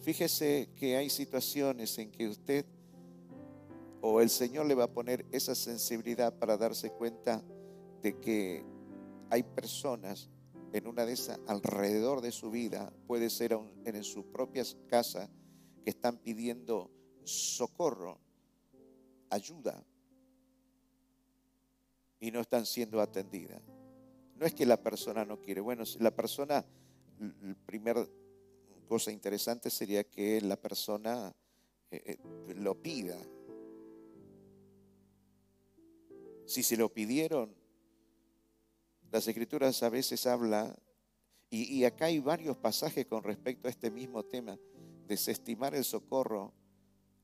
Fíjese 0.00 0.70
que 0.74 0.96
hay 0.96 1.10
situaciones 1.10 1.98
en 1.98 2.10
que 2.10 2.28
usted 2.28 2.64
o 4.00 4.20
el 4.20 4.30
Señor 4.30 4.66
le 4.66 4.74
va 4.74 4.84
a 4.84 4.92
poner 4.92 5.26
esa 5.30 5.54
sensibilidad 5.54 6.38
para 6.38 6.56
darse 6.56 6.90
cuenta 6.90 7.42
de 8.02 8.18
que 8.18 8.64
hay 9.28 9.42
personas 9.42 10.30
en 10.72 10.86
una 10.86 11.04
de 11.04 11.12
esas 11.12 11.38
alrededor 11.46 12.20
de 12.20 12.32
su 12.32 12.50
vida, 12.50 12.92
puede 13.06 13.28
ser 13.28 13.58
en 13.84 14.04
su 14.04 14.24
propia 14.24 14.64
casa, 14.88 15.28
que 15.84 15.90
están 15.90 16.18
pidiendo 16.18 16.90
socorro, 17.24 18.18
ayuda, 19.30 19.84
y 22.20 22.30
no 22.30 22.40
están 22.40 22.66
siendo 22.66 23.00
atendidas. 23.00 23.62
No 24.36 24.46
es 24.46 24.54
que 24.54 24.66
la 24.66 24.76
persona 24.76 25.24
no 25.24 25.40
quiere. 25.40 25.60
Bueno, 25.60 25.84
la 25.98 26.10
persona, 26.10 26.64
la 27.18 27.54
primera 27.66 28.06
cosa 28.86 29.10
interesante 29.10 29.70
sería 29.70 30.04
que 30.04 30.40
la 30.40 30.56
persona 30.56 31.34
eh, 31.90 32.02
eh, 32.06 32.54
lo 32.54 32.80
pida. 32.80 33.16
Si 36.46 36.62
se 36.62 36.76
lo 36.76 36.92
pidieron, 36.92 37.54
las 39.10 39.26
escrituras 39.26 39.82
a 39.82 39.88
veces 39.88 40.26
hablan, 40.26 40.74
y, 41.52 41.82
acá 41.82 42.04
hay 42.04 42.20
varios 42.20 42.56
pasajes 42.56 43.06
con 43.06 43.24
respecto 43.24 43.66
a 43.66 43.70
este 43.72 43.90
mismo 43.90 44.22
tema, 44.22 44.56
desestimar 45.08 45.74
el 45.74 45.82
socorro 45.82 46.52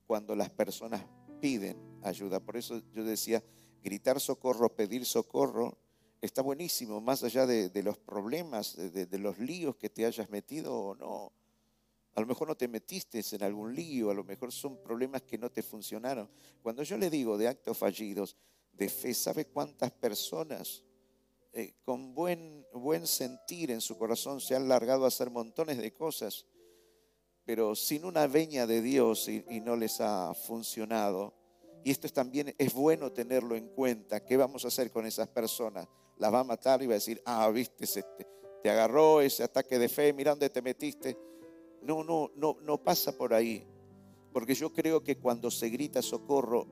cuando 0.04 0.34
las 0.34 0.50
personas 0.50 1.04
piden 1.40 1.76
ayuda. 2.02 2.40
Por 2.40 2.56
eso 2.56 2.82
yo 2.92 3.04
decía, 3.04 3.42
gritar 3.82 4.20
socorro, 4.20 4.74
pedir 4.74 5.04
socorro, 5.04 5.78
está 6.20 6.42
buenísimo, 6.42 7.00
más 7.00 7.22
allá 7.22 7.46
de, 7.46 7.82
los 7.82 7.98
problemas, 7.98 8.76
de, 8.76 9.18
los 9.18 9.38
líos 9.38 9.76
que 9.76 9.90
te 9.90 10.04
hayas 10.04 10.30
metido 10.30 10.74
o 10.74 10.94
no. 10.94 11.32
A 12.14 12.20
lo 12.20 12.26
mejor 12.26 12.48
no 12.48 12.56
te 12.56 12.66
metiste 12.66 13.22
en 13.32 13.42
algún 13.42 13.74
lío, 13.74 14.10
a 14.10 14.14
lo 14.14 14.24
mejor 14.24 14.50
son 14.50 14.82
problemas 14.82 15.22
que 15.22 15.36
no 15.36 15.50
te 15.50 15.62
funcionaron. 15.62 16.30
Cuando 16.62 16.82
yo 16.82 16.96
le 16.96 17.10
digo 17.10 17.36
de 17.36 17.48
actos 17.48 17.76
fallidos, 17.76 18.36
de 18.72 18.88
fe, 18.88 19.12
¿sabe 19.14 19.46
cuántas 19.46 19.90
personas 19.90 20.82
eh, 21.52 21.74
con 21.84 22.14
buen, 22.14 22.66
buen 22.74 23.06
sentir 23.06 23.70
en 23.70 23.80
su 23.80 23.96
corazón 23.96 24.40
se 24.40 24.54
han 24.54 24.68
largado 24.68 25.06
a 25.06 25.08
hacer 25.08 25.30
montones 25.30 25.78
de 25.78 25.92
cosas, 25.94 26.44
pero 27.46 27.74
sin 27.74 28.04
una 28.04 28.26
veña 28.26 28.66
de 28.66 28.82
Dios 28.82 29.28
y, 29.28 29.60
no 29.60 29.76
les 29.76 30.00
ha 30.00 30.34
funcionado. 30.34 31.32
Y 31.84 31.90
esto 31.90 32.06
es 32.06 32.12
también 32.12 32.54
es 32.58 32.74
bueno 32.74 33.12
tenerlo 33.12 33.54
en 33.54 33.68
cuenta. 33.68 34.24
¿Qué 34.24 34.36
vamos 34.36 34.64
a 34.64 34.68
hacer 34.68 34.90
con 34.90 35.06
esas 35.06 35.28
personas? 35.28 35.88
¿Las 36.18 36.34
va 36.34 36.40
a 36.40 36.44
matar 36.44 36.82
y 36.82 36.86
va 36.86 36.92
a 36.92 36.94
decir, 36.94 37.22
ah, 37.24 37.48
viste, 37.50 37.86
te, 37.86 38.26
te 38.62 38.70
agarró 38.70 39.20
ese 39.20 39.44
ataque 39.44 39.78
de 39.78 39.88
fe, 39.88 40.12
mira 40.12 40.32
dónde 40.32 40.50
te 40.50 40.60
metiste? 40.60 41.16
No, 41.82 42.02
no, 42.02 42.32
no, 42.34 42.58
no 42.62 42.82
pasa 42.82 43.16
por 43.16 43.32
ahí. 43.32 43.64
Porque 44.32 44.54
yo 44.54 44.72
creo 44.72 45.02
que 45.02 45.16
cuando 45.16 45.50
se 45.50 45.70
grita 45.70 46.02
socorro, 46.02 46.66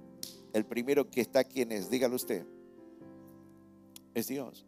el 0.52 0.66
primero 0.66 1.08
que 1.08 1.20
está, 1.20 1.44
¿quién 1.44 1.72
es? 1.72 1.88
Dígalo 1.88 2.16
usted. 2.16 2.44
Es 4.12 4.26
Dios 4.28 4.66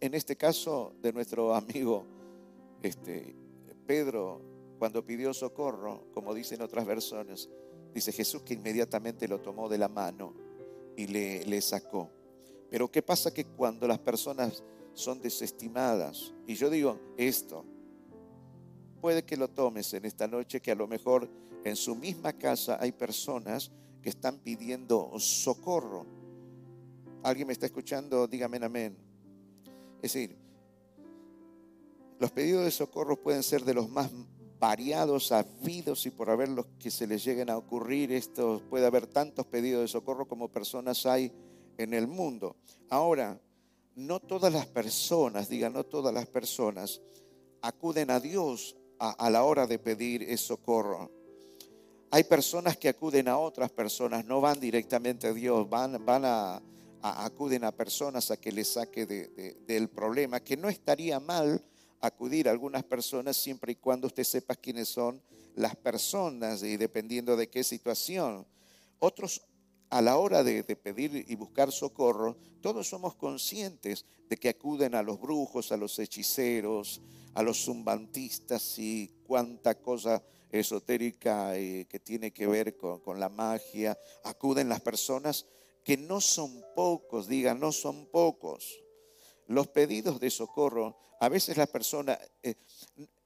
en 0.00 0.14
este 0.14 0.36
caso 0.36 0.94
de 1.02 1.12
nuestro 1.12 1.54
amigo 1.54 2.06
este, 2.82 3.34
Pedro, 3.86 4.40
cuando 4.78 5.04
pidió 5.04 5.32
socorro, 5.32 6.06
como 6.12 6.34
dicen 6.34 6.62
otras 6.62 6.86
versiones, 6.86 7.48
dice 7.94 8.12
Jesús 8.12 8.42
que 8.42 8.54
inmediatamente 8.54 9.26
lo 9.26 9.40
tomó 9.40 9.68
de 9.68 9.78
la 9.78 9.88
mano 9.88 10.34
y 10.96 11.06
le, 11.06 11.60
sacó. 11.60 12.10
Pero 12.70 12.90
¿qué 12.90 13.02
pasa 13.02 13.32
que 13.32 13.44
cuando 13.44 13.86
las 13.86 13.98
personas 13.98 14.62
son 14.94 15.20
desestimadas? 15.20 16.34
Y 16.46 16.54
yo 16.54 16.70
digo 16.70 16.98
esto, 17.16 17.64
puede 19.00 19.24
que 19.24 19.36
lo 19.36 19.48
tomes 19.48 19.92
en 19.94 20.04
esta 20.04 20.26
noche, 20.26 20.60
que 20.60 20.72
a 20.72 20.74
lo 20.74 20.86
mejor 20.86 21.28
en 21.64 21.76
su 21.76 21.94
misma 21.94 22.32
casa 22.32 22.78
hay 22.80 22.92
personas 22.92 23.70
que 24.02 24.10
están 24.10 24.38
pidiendo 24.38 25.12
socorro. 25.18 26.06
¿Alguien 27.22 27.46
me 27.46 27.52
está 27.52 27.66
escuchando? 27.66 28.26
Dígame 28.26 28.58
amén. 28.58 28.96
Es 29.96 30.12
decir, 30.12 30.36
Los 32.18 32.30
pedidos 32.30 32.64
de 32.64 32.70
socorro 32.70 33.20
pueden 33.20 33.42
ser 33.42 33.62
de 33.64 33.74
los 33.74 33.90
más 33.90 34.10
variados, 34.58 35.32
habidos 35.32 36.06
y 36.06 36.10
por 36.10 36.30
haber 36.30 36.48
los 36.48 36.66
que 36.78 36.90
se 36.90 37.06
les 37.06 37.24
lleguen 37.24 37.50
a 37.50 37.56
ocurrir. 37.56 38.12
Esto 38.12 38.62
puede 38.68 38.86
haber 38.86 39.06
tantos 39.06 39.46
pedidos 39.46 39.82
de 39.82 39.88
socorro 39.88 40.26
como 40.26 40.48
personas 40.48 41.06
hay 41.06 41.32
en 41.78 41.94
el 41.94 42.06
mundo. 42.06 42.56
Ahora, 42.88 43.40
no 43.96 44.20
todas 44.20 44.52
las 44.52 44.66
personas, 44.66 45.48
diga, 45.48 45.70
no 45.70 45.84
todas 45.84 46.12
las 46.12 46.26
personas 46.26 47.00
acuden 47.62 48.10
a 48.10 48.20
Dios 48.20 48.76
a, 48.98 49.28
la 49.30 49.42
hora 49.44 49.66
de 49.66 49.78
pedir 49.78 50.36
socorro. 50.38 51.10
Hay 52.10 52.24
personas 52.24 52.76
que 52.76 52.88
acuden 52.88 53.28
a 53.28 53.38
otras 53.38 53.70
personas, 53.70 54.24
no 54.24 54.40
van 54.40 54.60
directamente 54.60 55.26
a 55.26 55.32
Dios, 55.32 55.68
van, 55.68 56.04
van 56.04 56.24
a, 56.24 56.62
acuden 57.02 57.64
a 57.64 57.72
personas 57.72 58.30
a 58.30 58.36
que 58.36 58.52
les 58.52 58.68
saque 58.68 59.06
del 59.06 59.88
problema, 59.88 60.40
que 60.40 60.56
no 60.56 60.68
estaría 60.68 61.20
mal 61.20 61.62
acudir 62.00 62.48
a 62.48 62.50
algunas 62.50 62.84
personas 62.84 63.36
siempre 63.36 63.72
y 63.72 63.76
cuando 63.76 64.06
usted 64.06 64.24
sepa 64.24 64.54
quiénes 64.54 64.88
son 64.88 65.22
las 65.54 65.74
personas 65.76 66.62
y 66.62 66.76
dependiendo 66.76 67.36
de 67.36 67.48
qué 67.48 67.64
situación. 67.64 68.46
Otros 68.98 69.42
a 69.90 70.02
la 70.02 70.16
hora 70.16 70.42
de, 70.42 70.64
pedir 70.64 71.24
y 71.28 71.34
buscar 71.36 71.70
socorro, 71.70 72.36
todos 72.60 72.88
somos 72.88 73.14
conscientes 73.14 74.04
de 74.28 74.36
que 74.36 74.48
acuden 74.48 74.94
a 74.94 75.02
los 75.02 75.20
brujos, 75.20 75.70
a 75.70 75.76
los 75.76 75.98
hechiceros, 75.98 77.00
a 77.34 77.42
los 77.42 77.64
zumbantistas 77.64 78.78
y 78.78 79.10
cuánta 79.24 79.76
cosa 79.76 80.22
esotérica 80.50 81.56
eh, 81.56 81.86
que 81.88 82.00
tiene 82.00 82.32
que 82.32 82.46
ver 82.46 82.76
con, 82.76 83.00
con, 83.00 83.20
la 83.20 83.28
magia. 83.28 83.96
Acuden 84.24 84.68
las 84.68 84.80
personas 84.80 85.46
que 85.84 85.96
no 85.96 86.20
son 86.20 86.64
pocos, 86.74 87.28
digan, 87.28 87.60
no 87.60 87.70
son 87.70 88.06
pocos. 88.06 88.80
Los 89.46 89.68
pedidos 89.68 90.20
de 90.20 90.30
socorro, 90.30 90.98
a 91.20 91.28
veces 91.28 91.56
la 91.56 91.66
persona, 91.66 92.18
eh, 92.42 92.54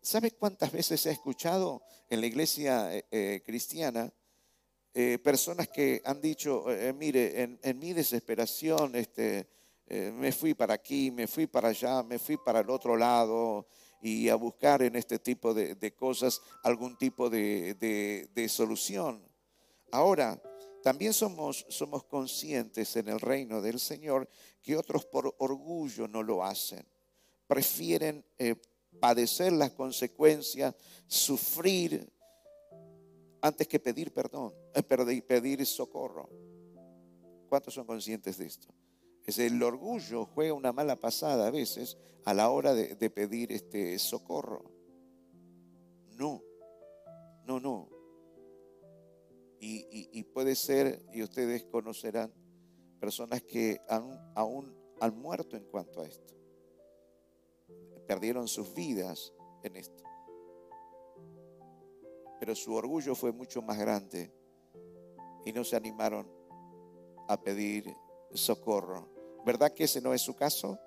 ¿sabe 0.01 0.33
cuántas 0.33 0.73
veces 0.73 1.05
he 1.07 1.11
escuchado 1.11 1.83
en 2.09 2.21
la 2.21 2.27
iglesia 2.27 2.91
eh, 3.11 3.43
cristiana? 3.45 4.13
Eh, 4.93 5.19
personas 5.23 5.69
que 5.69 6.03
han 6.05 6.21
dicho, 6.21 6.69
eh, 6.69 6.89
eh, 6.89 6.93
mire, 6.93 7.59
en, 7.63 7.79
mi 7.79 7.93
desesperación 7.93 8.97
este, 8.97 9.49
me 9.87 10.33
fui 10.33 10.55
para 10.55 10.75
aquí, 10.75 11.13
me 11.13 11.29
fui 11.29 11.47
para 11.47 11.69
allá, 11.69 12.03
me 12.03 12.19
fui 12.19 12.37
para 12.37 12.61
el 12.61 12.71
otro 12.71 12.97
lado 12.97 13.69
y 14.03 14.29
a 14.29 14.35
buscar 14.35 14.83
en 14.83 14.97
este 14.97 15.21
tipo 15.21 15.55
de, 15.55 15.95
cosas 15.95 16.43
algún 16.65 16.97
tipo 16.99 17.31
de, 17.31 18.47
solución. 18.49 19.23
Ahora, 19.93 20.41
también 20.83 21.13
somos, 21.13 21.67
somos 21.69 22.05
conscientes 22.05 22.97
en 22.97 23.09
el 23.09 23.21
reino 23.21 23.61
del 23.61 23.79
Señor 23.79 24.29
que 24.63 24.77
otros 24.77 25.07
por 25.07 25.35
orgullo 25.39 26.09
no 26.09 26.23
lo 26.23 26.45
hacen. 26.45 26.87
Prefieren 27.47 28.25
padecer 29.01 29.53
las 29.53 29.73
consecuencias, 29.73 30.75
sufrir 31.07 32.11
antes 33.43 33.67
que 33.69 33.81
pedir 33.81 34.13
perdón, 34.13 34.53
eh, 34.75 34.83
pedir 34.83 35.65
socorro. 35.65 36.29
¿Cuántos 37.49 37.75
son 37.75 37.87
conscientes 37.87 38.39
de 38.39 38.47
esto? 38.47 38.69
Es 39.25 39.39
el 39.39 39.63
orgullo 39.63 40.27
juega 40.27 40.55
una 40.55 40.73
mala 40.73 40.97
pasada 40.97 41.47
a 41.47 41.51
veces 41.51 41.97
a 42.25 42.35
la 42.35 42.51
hora 42.51 42.75
de, 42.75 43.11
pedir 43.11 43.53
este 43.53 43.99
socorro. 43.99 44.71
No, 46.17 46.43
no, 47.45 47.61
no. 47.61 47.89
Y, 49.63 50.23
puede 50.33 50.55
ser, 50.55 51.05
y 51.13 51.23
ustedes 51.23 51.65
conocerán, 51.65 52.33
personas 53.01 53.43
que 53.43 53.81
aún 54.35 54.77
han 55.01 55.19
muerto 55.19 55.57
en 55.57 55.65
cuanto 55.65 56.03
a 56.03 56.07
esto. 56.07 56.35
Perdieron 58.07 58.47
sus 58.47 58.75
vidas 58.75 59.33
en 59.63 59.77
esto 59.77 60.11
pero 62.41 62.57
su 62.57 62.75
orgullo 62.75 63.15
fue 63.15 63.33
mucho 63.33 63.61
más 63.61 63.79
grande 63.79 64.33
y 65.45 65.53
no 65.53 65.63
se 65.63 65.77
animaron 65.77 66.27
a 67.29 67.39
pedir 67.41 67.95
socorro. 68.33 69.11
¿Verdad 69.45 69.75
que 69.75 69.85
ese 69.85 70.01
no 70.01 70.15
es 70.15 70.23
su 70.23 70.35
caso? 70.35 70.79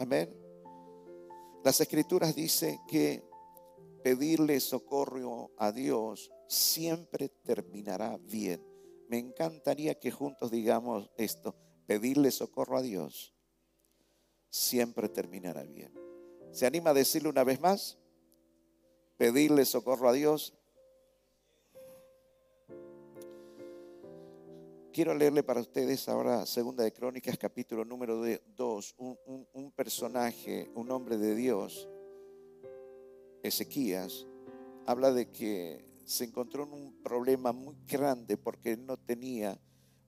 Amén. 0.00 0.36
Las 1.62 1.80
escrituras 1.80 2.34
dicen 2.34 2.80
que 2.88 3.22
pedirle 4.02 4.58
socorro 4.58 5.52
a 5.56 5.70
Dios 5.70 6.32
siempre 6.48 7.28
terminará 7.28 8.18
bien. 8.18 8.73
Me 9.14 9.20
encantaría 9.20 9.94
que 9.94 10.10
juntos 10.10 10.50
digamos 10.50 11.08
esto, 11.16 11.54
pedirle 11.86 12.32
socorro 12.32 12.76
a 12.76 12.82
Dios 12.82 13.32
siempre 14.50 15.08
terminará 15.08 15.62
bien. 15.62 15.94
¿Se 16.50 16.66
anima 16.66 16.90
a 16.90 16.94
decirlo 16.94 17.30
una 17.30 17.44
vez 17.44 17.60
más? 17.60 17.96
Pedirle 19.16 19.64
socorro 19.66 20.08
a 20.08 20.12
Dios 20.12 20.52
Quiero 24.92 25.14
leerle 25.14 25.44
para 25.44 25.60
ustedes 25.60 26.08
ahora 26.08 26.44
Segunda 26.44 26.82
de 26.82 26.92
Crónicas, 26.92 27.38
capítulo 27.38 27.84
número 27.84 28.20
2, 28.20 28.94
un, 28.98 29.46
un, 29.52 29.70
personaje, 29.70 30.72
un 30.74 30.90
hombre 30.90 31.18
de 31.18 31.36
Dios, 31.36 31.88
Ezequías, 33.44 34.26
habla 34.86 35.12
de 35.12 35.30
que 35.30 35.93
se 36.04 36.24
encontró 36.24 36.64
en 36.64 36.72
un 36.72 37.02
problema 37.02 37.52
muy 37.52 37.76
grande 37.86 38.36
porque 38.36 38.76
no 38.76 38.96
tenía 38.96 39.58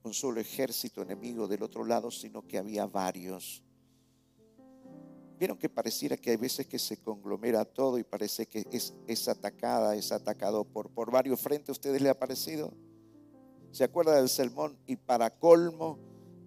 un 0.03 0.13
solo 0.13 0.39
ejército 0.39 1.01
enemigo 1.01 1.47
del 1.47 1.63
otro 1.63 1.83
lado, 1.85 2.11
sino 2.11 2.47
que 2.47 2.57
había 2.57 2.85
varios. 2.85 3.63
Vieron 5.37 5.57
que 5.57 5.69
pareciera 5.69 6.17
que 6.17 6.31
hay 6.31 6.37
veces 6.37 6.65
que 6.65 6.79
se 6.79 6.97
conglomera 6.97 7.63
todo 7.65 7.99
y 7.99 8.03
parece 8.03 8.47
que 8.47 8.65
es, 8.71 9.27
atacada, 9.27 9.95
es 9.95 10.11
atacado 10.11 10.63
por, 10.63 10.89
por 10.89 11.11
varios 11.11 11.39
frentes. 11.39 11.69
¿A 11.69 11.71
ustedes 11.73 12.01
le 12.01 12.09
ha 12.09 12.17
parecido? 12.17 12.73
¿Se 13.71 13.83
acuerda 13.83 14.15
del 14.15 14.29
sermón? 14.29 14.77
Y 14.87 14.95
para 14.95 15.29
colmo, 15.29 15.99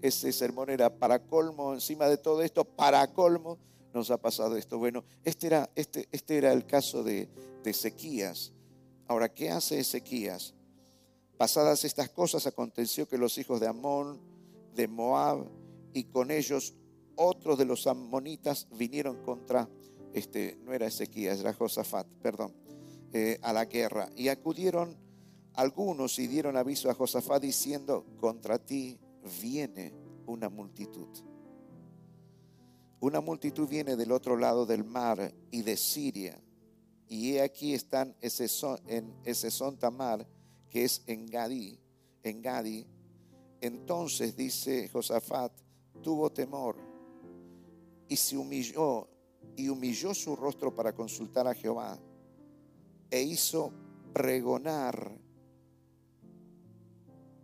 ese 0.02 0.32
sermón 0.32 0.70
era 0.70 0.98
para 0.98 1.22
colmo, 1.22 1.74
encima 1.74 2.08
de 2.08 2.16
todo 2.16 2.42
esto, 2.42 2.64
para 2.64 3.06
colmo, 3.12 3.58
nos 3.92 4.10
ha 4.10 4.16
pasado 4.16 4.56
esto. 4.56 4.78
Bueno, 4.78 5.04
este 5.24 5.46
era, 5.46 5.70
este, 5.76 6.08
este 6.10 6.38
era 6.38 6.52
el 6.52 6.66
caso 6.66 7.04
de, 7.04 7.28
de 7.62 7.70
Ezequías. 7.70 8.52
Ahora, 9.10 9.28
¿qué 9.28 9.50
hace 9.50 9.80
Ezequías? 9.80 10.54
Pasadas 11.36 11.84
estas 11.84 12.10
cosas, 12.10 12.46
aconteció 12.46 13.08
que 13.08 13.18
los 13.18 13.38
hijos 13.38 13.58
de 13.58 13.66
Amón, 13.66 14.20
de 14.76 14.86
Moab, 14.86 15.50
y 15.92 16.04
con 16.04 16.30
ellos 16.30 16.74
otros 17.16 17.58
de 17.58 17.64
los 17.64 17.88
amonitas 17.88 18.68
vinieron 18.70 19.20
contra, 19.24 19.68
este, 20.14 20.60
no 20.62 20.72
era 20.72 20.86
Ezequías, 20.86 21.40
era 21.40 21.52
Josafat, 21.52 22.06
perdón, 22.22 22.54
eh, 23.12 23.40
a 23.42 23.52
la 23.52 23.64
guerra. 23.64 24.08
Y 24.14 24.28
acudieron 24.28 24.96
algunos 25.54 26.16
y 26.20 26.28
dieron 26.28 26.56
aviso 26.56 26.88
a 26.88 26.94
Josafat 26.94 27.42
diciendo, 27.42 28.06
contra 28.20 28.60
ti 28.60 28.96
viene 29.42 29.92
una 30.26 30.48
multitud. 30.48 31.08
Una 33.00 33.20
multitud 33.20 33.68
viene 33.68 33.96
del 33.96 34.12
otro 34.12 34.36
lado 34.36 34.66
del 34.66 34.84
mar 34.84 35.34
y 35.50 35.62
de 35.62 35.76
Siria. 35.76 36.40
Y 37.10 37.38
aquí 37.38 37.74
están 37.74 38.14
ese 38.20 38.46
son, 38.46 38.78
en 38.86 39.12
ese 39.24 39.50
son 39.50 39.76
Tamar, 39.76 40.26
que 40.70 40.84
es 40.84 41.02
en 41.06 41.26
Gadí, 41.26 41.78
en 42.22 42.40
Gadi. 42.40 42.86
Entonces 43.60 44.36
dice 44.36 44.88
Josafat, 44.88 45.52
tuvo 46.02 46.30
temor 46.30 46.76
y 48.08 48.16
se 48.16 48.38
humilló 48.38 49.08
y 49.56 49.68
humilló 49.68 50.14
su 50.14 50.36
rostro 50.36 50.74
para 50.74 50.94
consultar 50.94 51.46
a 51.46 51.54
Jehová 51.54 51.98
e 53.10 53.20
hizo 53.20 53.72
pregonar 54.14 55.20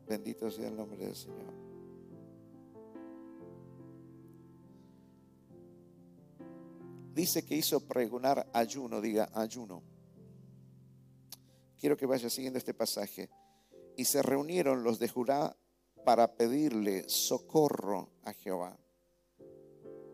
Bendito 0.07 0.51
sea 0.51 0.69
el 0.69 0.77
nombre 0.77 1.05
del 1.05 1.17
Señor. 1.17 1.66
Dice 7.17 7.47
que 7.47 7.57
hizo 7.57 7.81
pregonar 7.81 8.47
ayuno, 8.53 9.01
diga 9.01 9.31
ayuno. 9.33 9.83
Quiero 11.81 11.97
que 11.97 12.05
vaya 12.05 12.29
siguiendo 12.29 12.59
este 12.59 12.75
pasaje. 12.75 13.31
Y 13.97 14.05
se 14.05 14.21
reunieron 14.21 14.85
los 14.85 14.99
de 14.99 15.09
Judá 15.09 15.57
para 16.05 16.37
pedirle 16.37 17.09
socorro 17.09 18.11
a 18.23 18.35
Jehová. 18.35 18.79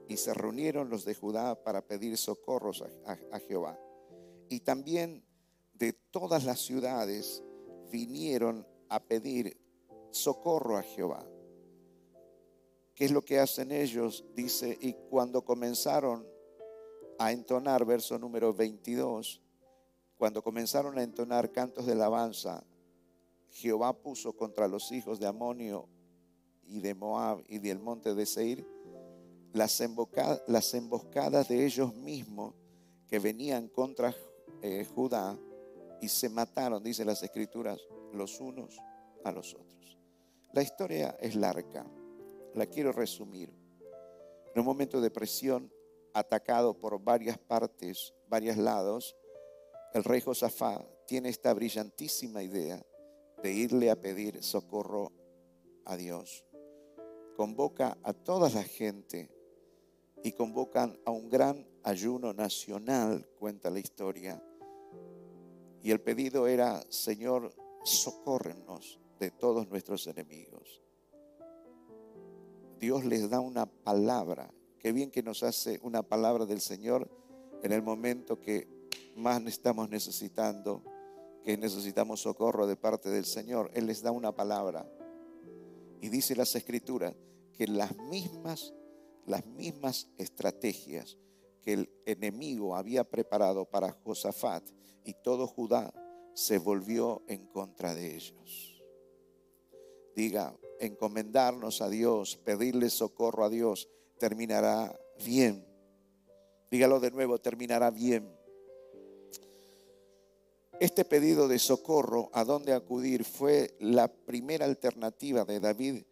Y 0.07 0.17
se 0.17 0.33
reunieron 0.33 0.91
los 0.91 1.05
de 1.05 1.17
Judá 1.17 1.61
para 1.61 1.85
pedir 1.85 2.17
socorros 2.17 2.85
a, 3.05 3.19
a 3.33 3.41
Jehová. 3.41 3.77
Y 4.49 4.61
también 4.61 5.25
de 5.75 5.95
todas 5.95 6.45
las 6.45 6.61
ciudades 6.61 7.43
vinieron 7.91 8.65
a 8.89 9.03
pedir 9.03 9.61
socorro 10.13 10.77
a 10.77 10.83
Jehová. 10.83 11.27
¿Qué 12.95 13.07
es 13.07 13.11
lo 13.11 13.23
que 13.23 13.41
hacen 13.41 13.73
ellos? 13.73 14.25
Dice, 14.37 14.79
y 14.81 14.93
cuando 15.11 15.45
comenzaron 15.45 16.31
a 17.25 17.31
entonar, 17.31 17.85
verso 17.85 18.19
número 18.19 18.53
22, 18.53 19.41
cuando 20.17 20.43
comenzaron 20.43 20.99
a 20.99 21.05
entonar 21.05 21.53
cantos 21.53 21.87
de 21.87 21.93
alabanza, 21.93 22.65
Jehová 23.51 23.93
puso 23.93 24.33
contra 24.35 24.67
los 24.67 24.91
hijos 24.91 25.21
de 25.21 25.27
Amonio 25.29 25.89
y 26.65 26.81
de 26.81 26.95
Moab 26.95 27.45
y 27.47 27.61
del 27.61 27.79
monte 27.79 28.15
de 28.15 28.27
Seir 28.27 28.67
las, 29.53 29.81
las 30.49 30.75
emboscadas 30.75 31.49
de 31.49 31.65
ellos 31.65 31.95
mismos 31.95 32.55
que 33.07 33.21
venían 33.21 33.69
contra 33.69 34.13
eh, 34.61 34.85
Judá 34.93 35.39
y 36.01 36.09
se 36.09 36.29
mataron, 36.29 36.83
dice 36.83 37.05
las 37.05 37.23
escrituras, 37.23 37.79
los 38.13 38.41
unos 38.41 38.81
a 39.23 39.31
los 39.31 39.55
otros. 39.55 39.97
La 40.53 40.63
historia 40.63 41.17
es 41.21 41.37
larga, 41.37 41.87
la 42.55 42.67
quiero 42.67 42.91
resumir. 42.91 43.53
En 44.55 44.61
un 44.61 44.67
momento 44.67 45.01
de 45.01 45.11
presión, 45.11 45.71
atacado 46.15 46.79
por 46.79 47.03
varias 47.03 47.39
partes, 47.39 48.15
varios 48.29 48.57
lados, 48.57 49.17
el 49.95 50.05
rey 50.05 50.21
Josafá 50.21 50.85
tiene 51.07 51.29
esta 51.29 51.53
brillantísima 51.53 52.43
idea 52.43 52.85
de 53.43 53.53
irle 53.53 53.91
a 53.91 54.01
pedir 54.01 54.43
socorro 54.43 55.13
a 55.85 55.97
Dios. 55.97 56.45
Convoca 57.37 57.99
a 58.03 58.13
toda 58.13 58.49
la 58.49 58.63
gente 58.63 59.31
y 60.23 60.33
convocan 60.33 60.99
a 61.05 61.11
un 61.11 61.29
gran 61.29 61.67
ayuno 61.83 62.33
nacional, 62.33 63.27
cuenta 63.39 63.71
la 63.71 63.81
historia. 63.81 64.43
Y 65.83 65.91
el 65.91 66.01
pedido 66.01 66.47
era, 66.47 66.81
Señor, 66.91 67.53
socórrenos 67.83 69.01
de 69.19 69.31
todos 69.31 69.69
nuestros 69.69 70.07
enemigos. 70.07 70.81
Dios 72.79 73.05
les 73.05 73.29
da 73.31 73.41
una 73.41 73.67
palabra. 73.67 74.53
Qué 74.83 74.91
bien 74.91 75.13
que 75.13 75.23
nos 75.23 75.45
hace 75.45 75.79
una 75.85 76.03
palabra 76.03 76.45
del 76.45 76.61
Señor 76.61 77.09
en 77.63 77.71
el 77.71 77.83
momento 77.83 78.41
que 78.41 78.67
más 79.15 79.41
estamos 79.47 79.89
necesitando, 79.89 80.83
que 81.45 81.57
necesitamos 81.57 82.23
socorro 82.23 82.67
de 82.67 82.75
parte 82.75 83.09
del 83.09 83.25
Señor. 83.25 83.71
Él 83.75 83.87
les 83.87 84.03
da 84.03 84.11
una 84.11 84.35
palabra. 84.35 84.85
Y 86.01 86.09
dice 86.09 86.35
las 86.35 86.57
escrituras 86.57 87.15
que 87.57 87.69
las 87.69 87.97
mismas, 87.97 88.75
las 89.25 89.47
mismas 89.47 90.09
estrategias 90.19 91.17
que 91.63 91.75
el 91.75 91.91
enemigo 92.05 92.75
había 92.75 93.05
preparado 93.05 93.65
para 93.65 93.93
Josafat 93.93 94.65
y 95.05 95.15
todo 95.23 95.47
Judá 95.47 95.95
se 96.35 96.59
volvió 96.59 97.23
en 97.29 97.47
contra 97.47 97.95
de 97.95 98.17
ellos. 98.17 98.83
Diga, 100.17 100.59
encomendarnos 100.81 101.81
a 101.83 101.89
Dios, 101.89 102.37
pedirle 102.37 102.91
socorro 102.91 103.45
a 103.45 103.49
Dios, 103.49 103.89
terminará 104.23 104.97
bien. 105.25 105.67
Dígalo 106.71 107.01
de 107.01 107.11
nuevo, 107.11 107.41
terminará 107.41 107.91
bien. 107.91 108.33
Este 110.79 111.05
pedido 111.05 111.49
de 111.49 111.59
socorro, 111.59 112.31
a 112.33 112.45
dónde 112.45 112.73
acudir, 112.73 113.25
fue 113.25 113.75
la 113.81 114.07
primera 114.07 114.65
alternativa 114.65 115.45
de 115.45 115.59
David 115.59 116.05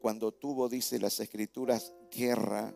cuando 0.00 0.32
tuvo, 0.32 0.70
dice 0.70 0.98
las 0.98 1.20
escrituras, 1.20 1.92
guerra. 2.10 2.74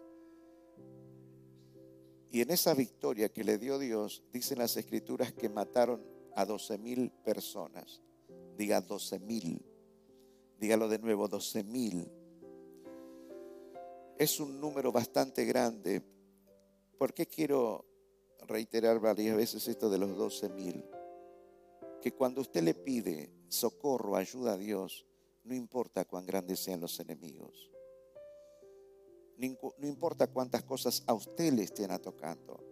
Y 2.31 2.43
en 2.43 2.51
esa 2.51 2.75
victoria 2.75 3.31
que 3.31 3.45
le 3.45 3.57
dio 3.57 3.79
Dios, 3.79 4.23
dicen 4.31 4.59
las 4.59 4.77
escrituras 4.77 5.33
que 5.33 5.49
mataron 5.49 6.05
a 6.37 6.45
12 6.45 6.77
mil 6.77 7.11
personas. 7.25 8.03
Diga 8.59 8.83
12 8.83 9.21
mil. 9.21 9.65
Dígalo 10.61 10.87
de 10.91 10.99
nuevo, 10.99 11.29
12 11.29 11.65
mil. 11.65 12.13
Es 14.18 14.40
un 14.40 14.61
número 14.61 14.92
bastante 14.92 15.44
grande. 15.44 16.03
¿Por 16.98 17.12
qué 17.12 17.27
quiero 17.27 17.85
reiterar 18.46 19.01
varias 19.01 19.37
veces 19.37 19.66
esto 19.68 19.90
de 19.90 19.98
los 19.98 20.16
12 20.16 20.48
mil? 20.51 20.85
Que 22.01 22.12
cuando 22.12 22.40
usted 22.40 22.62
le 22.62 22.75
pide 22.75 23.33
socorro, 23.48 24.16
ayuda 24.16 24.53
a 24.53 24.59
Dios, 24.59 25.07
no 25.44 25.55
importa 25.55 26.05
cuán 26.05 26.27
grandes 26.27 26.61
sean 26.61 26.81
los 26.81 26.98
enemigos. 27.01 27.70
No 29.37 29.88
importa 29.88 30.29
cuántas 30.29 30.62
cosas 30.62 31.03
a 31.07 31.14
usted 31.14 31.53
le 31.53 31.64
estén 31.64 31.90
atacando. 31.90 32.62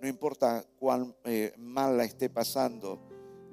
No 0.00 0.08
importa 0.08 0.66
cuán 0.78 1.16
eh, 1.24 1.54
mal 1.56 1.96
la 1.96 2.04
esté 2.04 2.28
pasando, 2.28 3.00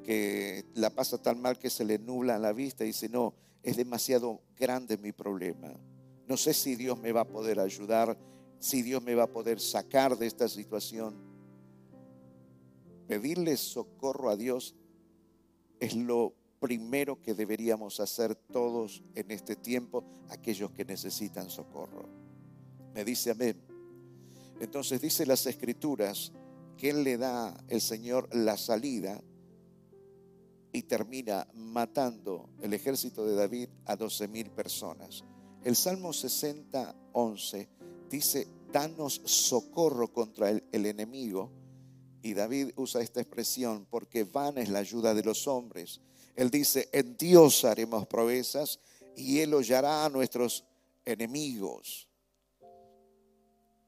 que 0.04 0.66
la 0.74 0.90
pasa 0.90 1.22
tan 1.22 1.42
mal 1.42 1.58
que 1.58 1.70
se 1.70 1.86
le 1.86 1.98
nubla 1.98 2.38
la 2.38 2.52
vista 2.52 2.84
y 2.84 2.88
dice, 2.88 3.08
no, 3.08 3.34
es 3.64 3.78
demasiado 3.78 4.42
grande 4.56 4.98
mi 4.98 5.12
problema. 5.12 5.74
No 6.28 6.38
sé 6.38 6.54
si 6.54 6.76
Dios 6.76 7.00
me 7.00 7.12
va 7.12 7.22
a 7.22 7.28
poder 7.28 7.60
ayudar, 7.60 8.18
si 8.60 8.82
Dios 8.82 9.04
me 9.04 9.16
va 9.16 9.24
a 9.24 9.32
poder 9.32 9.60
sacar 9.60 10.18
de 10.18 10.28
esta 10.28 10.48
situación. 10.48 11.16
Pedirle 13.08 13.58
socorro 13.58 14.30
a 14.30 14.38
Dios 14.38 14.76
es 15.80 15.96
lo 15.96 16.34
primero 16.60 17.22
que 17.22 17.34
deberíamos 17.34 18.00
hacer 18.00 18.36
todos 18.36 19.04
en 19.16 19.32
este 19.32 19.56
tiempo, 19.56 20.04
aquellos 20.30 20.72
que 20.72 20.86
necesitan 20.86 21.50
socorro. 21.50 22.08
Me 22.94 23.04
dice 23.04 23.32
amén. 23.32 23.60
Entonces 24.60 25.02
dice 25.02 25.26
las 25.26 25.46
escrituras 25.48 26.32
que 26.78 26.94
le 26.94 27.18
da 27.18 27.58
el 27.68 27.82
Señor 27.82 28.34
la 28.34 28.58
salida 28.58 29.22
y 30.74 30.84
termina 30.84 31.48
matando 31.54 32.50
el 32.62 32.74
ejército 32.74 33.26
de 33.26 33.36
David 33.36 33.70
a 33.86 33.96
12 33.96 34.28
mil 34.28 34.52
personas. 34.52 35.24
El 35.64 35.76
Salmo 35.76 36.14
60, 36.14 36.96
11 37.14 37.70
dice, 38.10 38.48
danos 38.72 39.22
socorro 39.26 40.12
contra 40.12 40.50
el, 40.50 40.64
el 40.72 40.86
enemigo. 40.86 41.52
Y 42.24 42.34
David 42.34 42.72
usa 42.76 43.02
esta 43.02 43.20
expresión 43.20 43.88
porque 43.90 44.24
van 44.24 44.58
es 44.58 44.70
la 44.70 44.80
ayuda 44.80 45.14
de 45.14 45.24
los 45.24 45.48
hombres. 45.48 46.02
Él 46.36 46.50
dice, 46.50 46.88
en 46.92 47.18
Dios 47.18 47.66
haremos 47.66 48.08
proezas 48.08 48.80
y 49.16 49.40
Él 49.40 49.54
hollará 49.54 50.06
a 50.06 50.10
nuestros 50.10 50.64
enemigos. 51.04 52.08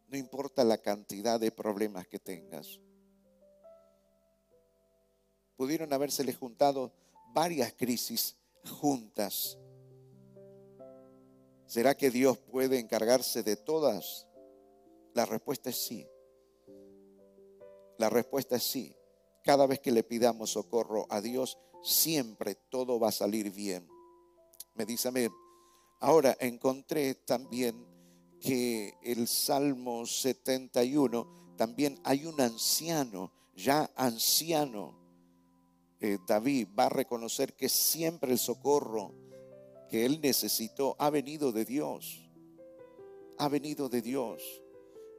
No 0.08 0.18
importa 0.18 0.64
la 0.64 0.78
cantidad 0.78 1.40
de 1.40 1.52
problemas 1.52 2.08
que 2.08 2.20
tengas 2.20 2.80
pudieron 5.56 5.94
habérsele 5.94 6.34
juntado 6.34 6.92
varias 7.34 7.74
crisis 7.74 8.36
juntas. 8.80 9.58
¿Será 11.66 11.96
que 11.96 12.12
Dios 12.12 12.38
puede 12.38 12.80
encargarse 12.80 13.44
de 13.44 13.56
todas? 13.56 14.28
La 15.14 15.26
respuesta 15.26 15.70
es 15.70 15.78
sí. 15.78 16.08
La 17.98 18.10
respuesta 18.10 18.58
es 18.58 18.64
sí. 18.64 18.96
Cada 19.44 19.66
vez 19.66 19.80
que 19.80 19.92
le 19.92 20.04
pidamos 20.04 20.52
socorro 20.52 21.06
a 21.10 21.20
Dios, 21.22 21.58
siempre 21.84 22.56
todo 22.70 23.00
va 23.00 23.10
a 23.10 23.12
salir 23.12 23.52
bien. 23.52 23.88
Me 24.76 24.86
dice 24.86 25.10
amén. 25.10 25.32
Ahora 26.00 26.36
encontré 26.40 27.16
también 27.16 27.88
que 28.40 28.94
el 29.02 29.28
Salmo 29.28 30.06
71 30.06 31.56
también 31.58 32.00
hay 32.04 32.26
un 32.26 32.40
anciano, 32.42 33.32
ya 33.56 33.90
anciano, 33.96 35.03
eh, 36.04 36.20
David 36.28 36.68
va 36.78 36.88
a 36.88 36.90
reconocer 36.90 37.54
que 37.54 37.70
siempre 37.70 38.34
el 38.34 38.38
socorro 38.38 39.14
que 39.90 40.06
él 40.06 40.20
necesitó 40.22 40.98
ha 41.00 41.10
venido 41.10 41.54
de 41.54 41.64
Dios. 41.64 42.30
Ha 43.38 43.48
venido 43.48 43.88
de 43.88 44.02
Dios. 44.02 44.44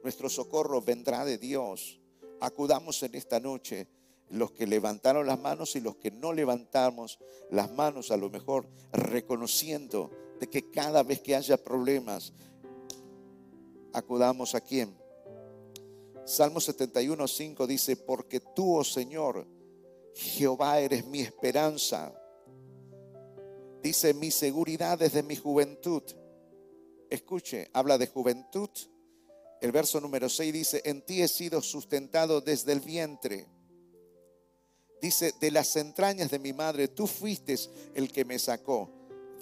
Nuestro 0.03 0.29
socorro 0.29 0.83
vendrá 0.83 1.25
de 1.25 1.39
Dios. 1.39 1.99
Acudamos 2.39 3.01
en 3.01 3.15
esta 3.15 3.39
noche 3.39 3.87
los 4.29 4.51
que 4.51 4.67
levantaron 4.67 5.25
las 5.25 5.39
manos 5.39 5.75
y 5.75 5.81
los 5.81 5.95
que 5.95 6.11
no 6.11 6.33
levantamos 6.33 7.17
las 7.49 7.71
manos, 7.71 8.11
a 8.11 8.17
lo 8.17 8.29
mejor 8.29 8.69
reconociendo 8.93 10.11
de 10.39 10.47
que 10.51 10.69
cada 10.69 11.01
vez 11.01 11.19
que 11.19 11.35
haya 11.35 11.57
problemas, 11.57 12.31
acudamos 13.91 14.53
a 14.53 14.61
quién. 14.61 14.95
Salmo 16.25 16.59
71, 16.59 17.27
5 17.27 17.65
dice, 17.65 17.97
porque 17.97 18.39
tú, 18.39 18.77
oh 18.77 18.83
Señor, 18.83 19.47
Jehová 20.15 20.79
eres 20.79 21.05
mi 21.05 21.19
esperanza. 21.19 22.13
Dice, 23.83 24.13
mi 24.13 24.31
seguridad 24.31 24.97
desde 24.97 25.21
mi 25.21 25.35
juventud. 25.35 26.03
Escuche, 27.09 27.69
habla 27.73 27.97
de 27.97 28.07
juventud. 28.07 28.69
El 29.61 29.71
verso 29.71 29.99
número 29.99 30.29
6 30.29 30.53
dice, 30.53 30.81
en 30.85 31.05
ti 31.05 31.21
he 31.21 31.27
sido 31.27 31.61
sustentado 31.61 32.39
desde 32.39 32.71
el 32.71 32.79
vientre. 32.79 33.45
Dice, 35.01 35.33
de 35.39 35.51
las 35.51 35.75
entrañas 35.75 36.31
de 36.31 36.39
mi 36.39 36.53
madre, 36.53 36.87
tú 36.87 37.07
fuiste 37.07 37.55
el 37.93 38.11
que 38.11 38.25
me 38.25 38.39
sacó. 38.39 38.89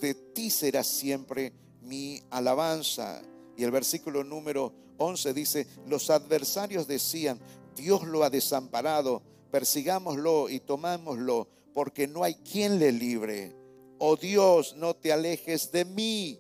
De 0.02 0.16
ti 0.16 0.50
será 0.50 0.84
siempre 0.84 1.54
mi 1.82 2.22
alabanza. 2.32 3.22
Y 3.56 3.64
el 3.64 3.72
versículo 3.72 4.24
número 4.24 4.74
11 4.98 5.34
dice, 5.34 5.68
los 5.86 6.10
adversarios 6.10 6.88
decían, 6.88 7.40
Dios 7.76 8.04
lo 8.04 8.24
ha 8.24 8.30
desamparado 8.30 9.22
persigámoslo 9.54 10.50
y 10.50 10.62
tomámoslo, 10.62 11.48
porque 11.76 12.08
no 12.08 12.24
hay 12.24 12.34
quien 12.34 12.80
le 12.80 12.92
libre. 12.92 13.56
Oh 14.00 14.16
Dios, 14.16 14.76
no 14.78 14.96
te 14.96 15.14
alejes 15.14 15.72
de 15.72 15.86
mí. 15.86 16.40